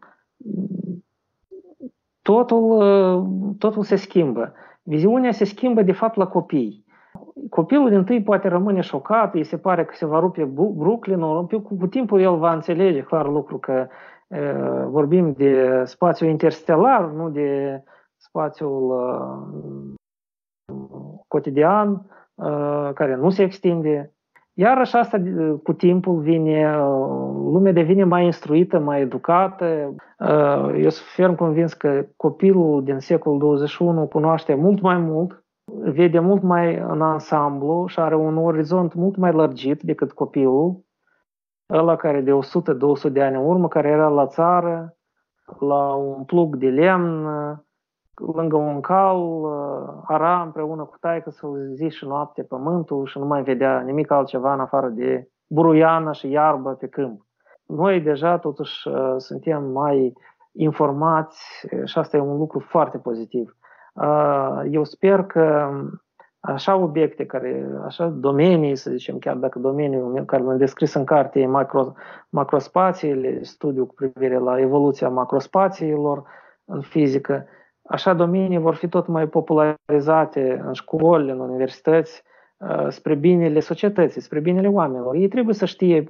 [2.22, 3.24] totul, uh,
[3.59, 4.53] totul se schimbă.
[4.82, 6.84] Viziunea se schimbă, de fapt, la copii.
[7.51, 11.76] Copilul din tâi poate rămâne șocat, îi se pare că se va rupe Brooklyn-ul, cu,
[11.76, 13.88] cu timpul el va înțelege clar lucru că e,
[14.87, 17.83] vorbim de spațiu interstelar, nu de
[18.16, 18.95] spațiul
[21.29, 22.07] cotidian,
[22.37, 24.12] Uh, care nu se extinde.
[24.53, 29.95] Iarăși asta uh, cu timpul vine, uh, lumea devine mai instruită, mai educată.
[30.74, 35.45] Eu sunt ferm convins că copilul din secolul 21 cunoaște mult mai mult,
[35.83, 40.85] vede mult mai în ansamblu și are un orizont mult mai lărgit decât copilul,
[41.73, 42.33] ăla care de
[43.09, 44.97] 100-200 de ani în urmă, care era la țară,
[45.59, 47.27] la un plug de lemn,
[48.14, 53.27] lângă un cal, uh, ara împreună cu taică să zi și noapte pământul și nu
[53.27, 57.21] mai vedea nimic altceva în afară de buruiană și iarbă pe câmp.
[57.67, 60.12] Noi deja totuși uh, suntem mai
[60.53, 63.57] informați și asta e un lucru foarte pozitiv.
[63.95, 65.71] Uh, eu sper că
[66.47, 71.40] așa obiecte, care, așa domenii, să zicem, chiar dacă domeniul care l-am descris în carte
[71.40, 71.92] e macro,
[72.28, 76.24] macrospațiile, studiu cu privire la evoluția macrospațiilor
[76.64, 77.47] în fizică,
[77.88, 82.22] Așa domenii vor fi tot mai popularizate în școli, în universități,
[82.57, 85.14] uh, spre binele societății, spre binele oamenilor.
[85.14, 86.07] Ei trebuie să știe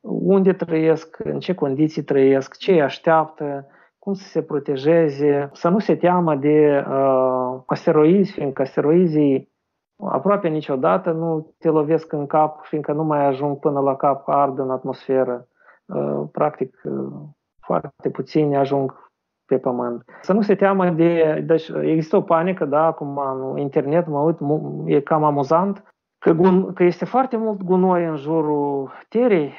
[0.00, 3.66] unde trăiesc, în ce condiții trăiesc, ce îi așteaptă,
[3.98, 9.52] cum să se protejeze, să nu se teamă de uh, asteroizi, fiindcă asteroizii
[9.96, 14.58] aproape niciodată nu te lovesc în cap, fiindcă nu mai ajung până la cap, ard
[14.58, 15.48] în atmosferă.
[15.86, 17.12] Uh, practic, uh,
[17.60, 19.10] foarte puțini ajung
[19.46, 20.04] pe pământ.
[20.20, 21.42] Să nu se teamă de...
[21.46, 23.18] Deci există o panică, da, acum
[23.52, 24.38] în internet, mă uit,
[24.84, 29.52] e cam amuzant, că, gun, că este foarte mult gunoi în jurul Terei,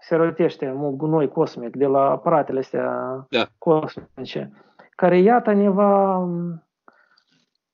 [0.00, 3.46] se rotește mult gunoi cosmic de la aparatele astea da.
[3.58, 4.52] cosmice,
[4.96, 6.24] care iată ne va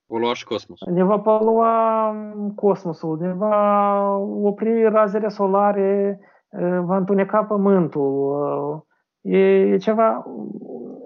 [0.08, 0.92] polua și cosmosul.
[0.92, 2.14] Ne va polua
[2.54, 6.20] cosmosul, ne va opri razele solare,
[6.80, 8.86] va întuneca pământul.
[9.20, 10.26] E, e ceva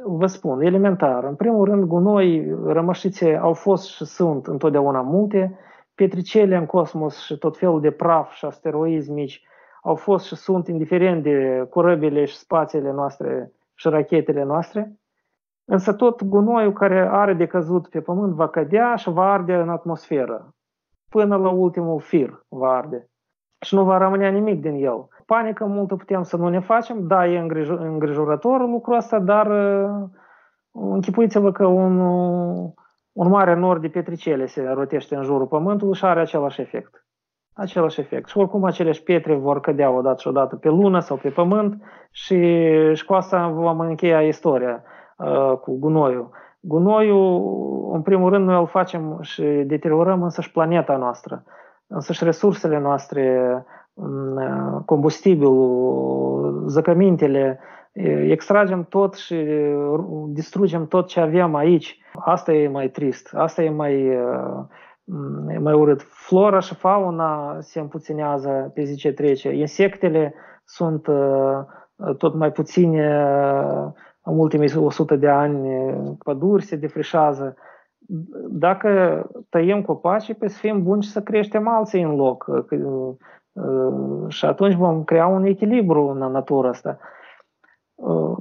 [0.05, 1.25] vă spun, elementar.
[1.25, 5.59] În primul rând, gunoi, rămășițe au fost și sunt întotdeauna multe,
[5.95, 9.43] petricele în cosmos și tot felul de praf și asteroizi mici
[9.83, 14.97] au fost și sunt indiferent de corăbile și spațiile noastre și rachetele noastre.
[15.65, 19.69] Însă tot gunoiul care are de căzut pe pământ va cădea și va arde în
[19.69, 20.55] atmosferă.
[21.09, 23.07] Până la ultimul fir va arde.
[23.61, 25.09] Și nu va rămâne nimic din el.
[25.27, 27.07] Panică multă putem să nu ne facem.
[27.07, 27.39] Da, e
[27.79, 30.09] îngrijorător lucrul ăsta, dar uh,
[30.73, 31.99] închipuiți-vă că un,
[33.13, 37.07] un mare nor de petricele se rotește în jurul pământului și are același efect.
[37.55, 38.29] Același efect.
[38.29, 42.69] Și oricum aceleși pietre vor cădea odată și odată pe lună sau pe pământ și,
[42.93, 44.92] și cu asta vom încheia istoria uh,
[45.61, 46.31] cu gunoiul.
[46.61, 51.45] Gunoiul, în primul rând, noi îl facem și deteriorăm însăși planeta noastră,
[51.87, 53.55] însăși resursele noastre,
[53.95, 57.61] mm, combustibilul, zăcămintele,
[58.29, 59.47] extragem tot și
[60.29, 61.99] distrugem tot ce avem aici.
[62.15, 63.95] Asta e mai trist, asta e mai,
[65.49, 66.03] e mai urât.
[66.03, 69.53] Flora și fauna se împuținează pe zi ce trece.
[69.53, 71.09] Insectele sunt
[72.19, 73.27] tot mai puține
[74.25, 75.69] în ultimii 100 de ani,
[76.25, 77.57] păduri se defrișează.
[78.49, 82.67] Dacă tăiem copacii, pe să fim bunți și să creștem alții în loc.
[84.29, 86.99] Și atunci vom crea un echilibru în natura asta.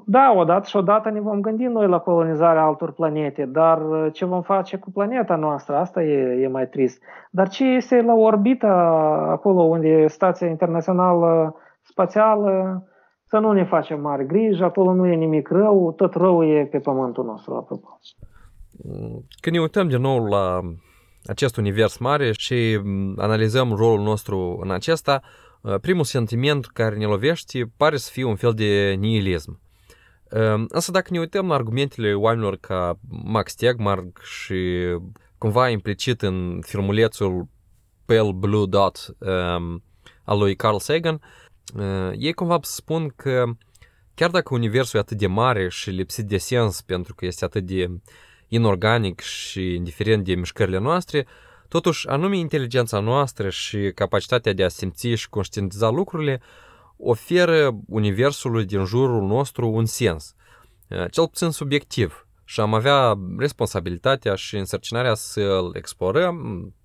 [0.05, 3.79] Da, odată și odată ne vom gândi noi la colonizarea altor planete, dar
[4.11, 7.03] ce vom face cu planeta noastră, asta e, e mai trist.
[7.31, 8.67] Dar ce este la orbită,
[9.27, 12.83] acolo unde Stația Internațională Spațială,
[13.31, 16.79] să nu ne facem mari griji, acolo nu e nimic rău, tot rău e pe
[16.79, 17.99] pământul nostru, apropo.
[19.39, 20.59] Când ne uităm din nou la
[21.25, 22.79] acest univers mare și
[23.17, 25.21] analizăm rolul nostru în acesta,
[25.61, 29.59] Uh, primul sentiment care ne lovește pare să fie un fel de nihilism.
[30.31, 34.55] Uh, însă dacă ne uităm la argumentele oamenilor ca Max Tegmark și
[35.37, 37.47] cumva implicit în filmulețul
[38.05, 39.83] Pale Blue Dot um,
[40.23, 41.21] al lui Carl Sagan, uh,
[42.17, 43.43] ei cumva spun că
[44.13, 47.65] chiar dacă universul e atât de mare și lipsit de sens pentru că este atât
[47.65, 47.87] de
[48.47, 51.27] inorganic și indiferent de mișcările noastre,
[51.71, 56.41] Totuși, anume inteligența noastră și capacitatea de a simți și conștientiza lucrurile
[56.97, 60.35] oferă universului din jurul nostru un sens,
[60.87, 66.35] cel puțin subiectiv, și am avea responsabilitatea și însărcinarea să-l explorăm,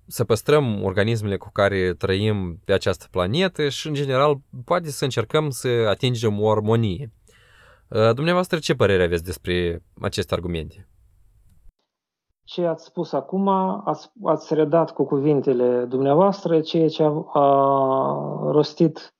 [0.05, 5.49] să păstrăm organismele cu care trăim pe această planetă și, în general, poate să încercăm
[5.49, 7.11] să atingem o armonie.
[8.13, 10.87] Dumneavoastră, ce părere aveți despre aceste argumente?
[12.43, 13.47] ce ați spus acum,
[13.85, 19.13] ați, ați redat cu cuvintele dumneavoastră ceea ce a, a rostit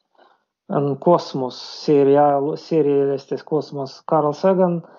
[0.65, 4.89] în Cosmos, seria, seria este Cosmos, Carl Sagan, a,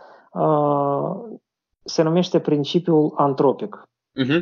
[1.84, 3.82] se numește principiul antropic.
[4.22, 4.40] Uh-huh.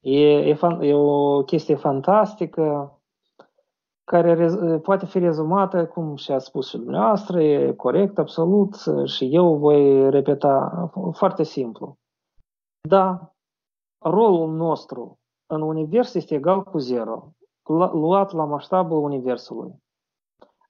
[0.00, 2.98] E, e, fan, e o chestie fantastică
[4.04, 8.74] care rez, poate fi rezumată, cum și a spus și dumneavoastră, e corect, absolut,
[9.04, 11.98] și eu voi repeta foarte simplu.
[12.88, 13.32] Da,
[13.98, 17.32] rolul nostru în univers este egal cu zero,
[17.92, 19.82] luat la masștabul universului.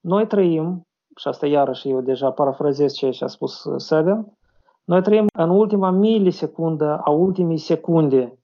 [0.01, 4.37] Noi trăim, și asta iarăși eu deja parafrazez ceea ce a spus Sagan,
[4.85, 8.39] noi trăim în ultima milisecundă a ultimii secunde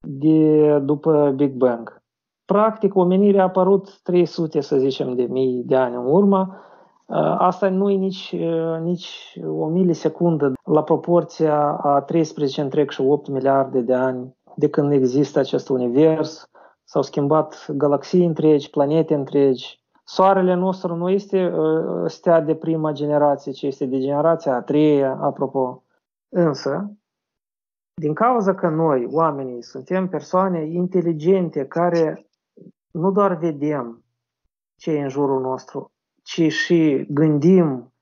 [0.00, 2.02] de, după Big Bang.
[2.44, 6.62] Practic, omenirea a apărut 300, să zicem, de mii de ani în urmă,
[7.08, 13.00] Uh, asta nu e nici, uh, nici o milisecundă la proporția a 13 întreg și
[13.00, 16.50] 8 miliarde de ani de când există acest univers.
[16.84, 19.77] S-au schimbat galaxii întregi, planete întregi.
[20.10, 25.18] Soarele nostru nu este uh, stea de prima generație, ci este de generația a treia,
[25.20, 25.82] apropo.
[26.28, 26.92] Însă,
[27.94, 32.26] din cauza că noi, oamenii, suntem persoane inteligente care
[32.90, 34.04] nu doar vedem
[34.76, 35.92] ce e în jurul nostru,
[36.22, 37.92] ci și gândim,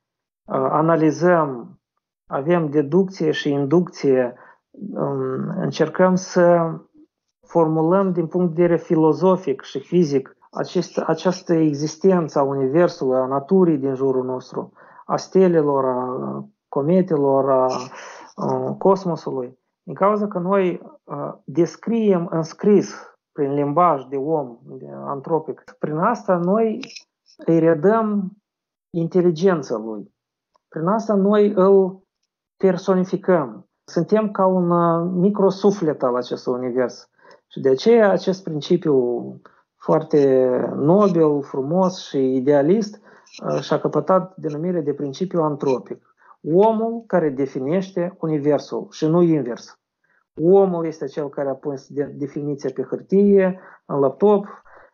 [0.45, 1.81] uh, analizăm,
[2.27, 4.35] avem deducție și inducție,
[4.71, 6.75] um, încercăm să
[7.47, 13.79] formulăm din punct de vedere filozofic și fizic acest, această existență a Universului, a naturii
[13.79, 14.73] din jurul nostru,
[15.05, 17.67] a stelelor, a cometelor, a,
[18.35, 19.59] a cosmosului.
[19.83, 22.95] Din cauza că noi uh, descriem în scris,
[23.33, 26.81] prin limbaj de om, de antropic, prin asta noi
[27.37, 28.37] îi redăm
[28.91, 30.15] inteligența lui.
[30.69, 32.03] Prin asta noi îl
[32.57, 33.69] personificăm.
[33.85, 37.11] Suntem ca un uh, microsuflet al acestui univers.
[37.47, 38.95] Și de aceea acest principiu
[39.87, 43.01] foarte nobil, frumos și idealist
[43.49, 46.15] uh, și-a căpătat denumire de principiu antropic.
[46.55, 49.79] Omul care definește universul și nu invers.
[50.43, 54.47] Omul este cel care a pus definiția pe hârtie, în laptop,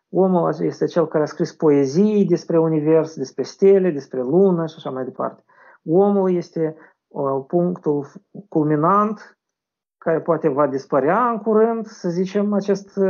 [0.09, 4.89] Omul este cel care a scris poezii despre univers, despre stele, despre lună și așa
[4.89, 5.43] mai departe.
[5.85, 6.75] Omul este
[7.47, 8.05] punctul
[8.49, 9.37] culminant
[10.03, 13.01] care poate va dispărea în curând, să zicem, această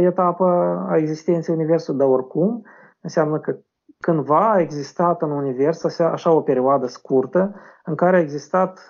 [0.00, 0.44] etapă
[0.88, 2.66] a existenței Universului, dar oricum
[3.00, 3.56] înseamnă că
[3.98, 8.86] cândva a existat în Univers așa o perioadă scurtă în care a existat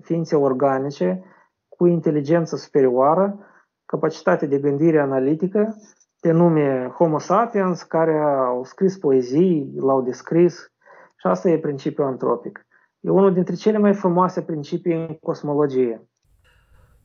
[0.00, 1.24] ființe organice
[1.68, 3.38] cu inteligență superioară,
[3.86, 5.76] capacitate de gândire analitică,
[6.20, 10.72] pe nume Homo sapiens, care au scris poezii, l-au descris
[11.16, 12.66] și asta e principiul antropic.
[13.00, 16.08] E unul dintre cele mai frumoase principii în cosmologie.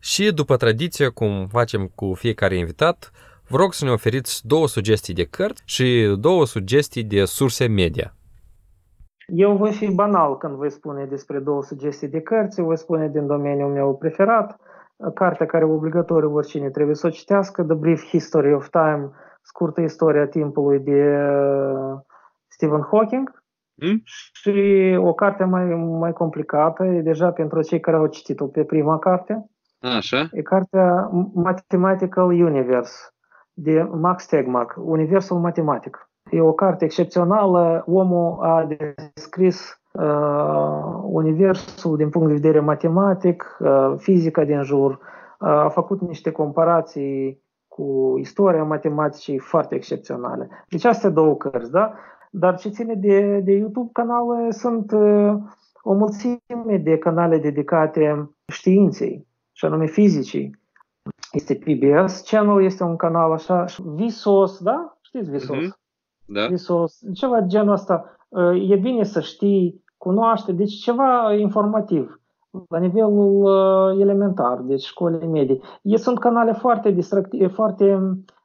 [0.03, 3.11] Și după tradiție, cum facem cu fiecare invitat,
[3.47, 8.13] vă rog să ne oferiți două sugestii de cărți și două sugestii de surse media.
[9.27, 13.27] Eu voi fi banal când voi spune despre două sugestii de cărți, voi spune din
[13.27, 14.59] domeniul meu preferat,
[15.13, 19.09] cartea care obligatoriu oricine trebuie să o citească, The Brief History of Time,
[19.41, 21.99] scurtă istoria timpului de uh,
[22.47, 23.43] Stephen Hawking,
[23.75, 24.01] mm?
[24.03, 28.99] și o carte mai, mai complicată, e deja pentru cei care au citit-o pe prima
[28.99, 29.50] carte,
[29.81, 30.29] Așa.
[30.31, 32.93] e cartea Mathematical Universe
[33.53, 36.09] de Max Tegmark, Universul Matematic.
[36.29, 38.67] E o carte excepțională, omul a
[39.15, 46.01] descris uh, universul din punct de vedere matematic, uh, fizica din jur, uh, a făcut
[46.01, 50.65] niște comparații cu istoria matematicii foarte excepționale.
[50.69, 51.93] Deci astea două cărți, da?
[52.31, 55.33] Dar ce ține de, de YouTube canale sunt uh,
[55.81, 59.27] o mulțime de canale dedicate științei,
[59.61, 60.59] și anume fizicii.
[61.31, 64.97] Este PBS Channel, este un canal așa, Visos, da?
[65.01, 65.57] Știți Visos?
[65.57, 65.77] Mm-hmm.
[66.25, 66.47] Da.
[66.47, 68.17] Visos, ceva de genul ăsta.
[68.29, 72.21] Uh, e bine să știi, cunoaște, deci ceva informativ
[72.69, 75.61] la nivelul uh, elementar, deci școli medii.
[75.81, 77.93] Ei sunt canale foarte distractive, foarte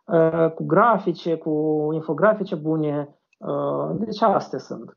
[0.05, 4.97] uh, cu grafice, cu infografice bune, uh, deci astea sunt.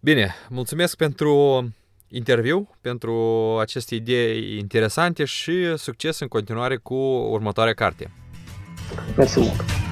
[0.00, 1.62] Bine, mulțumesc pentru
[2.10, 3.14] interviu, pentru
[3.60, 6.94] aceste idei interesante și succes în continuare cu
[7.30, 8.10] următoarea carte.
[9.16, 9.89] Mersi mult!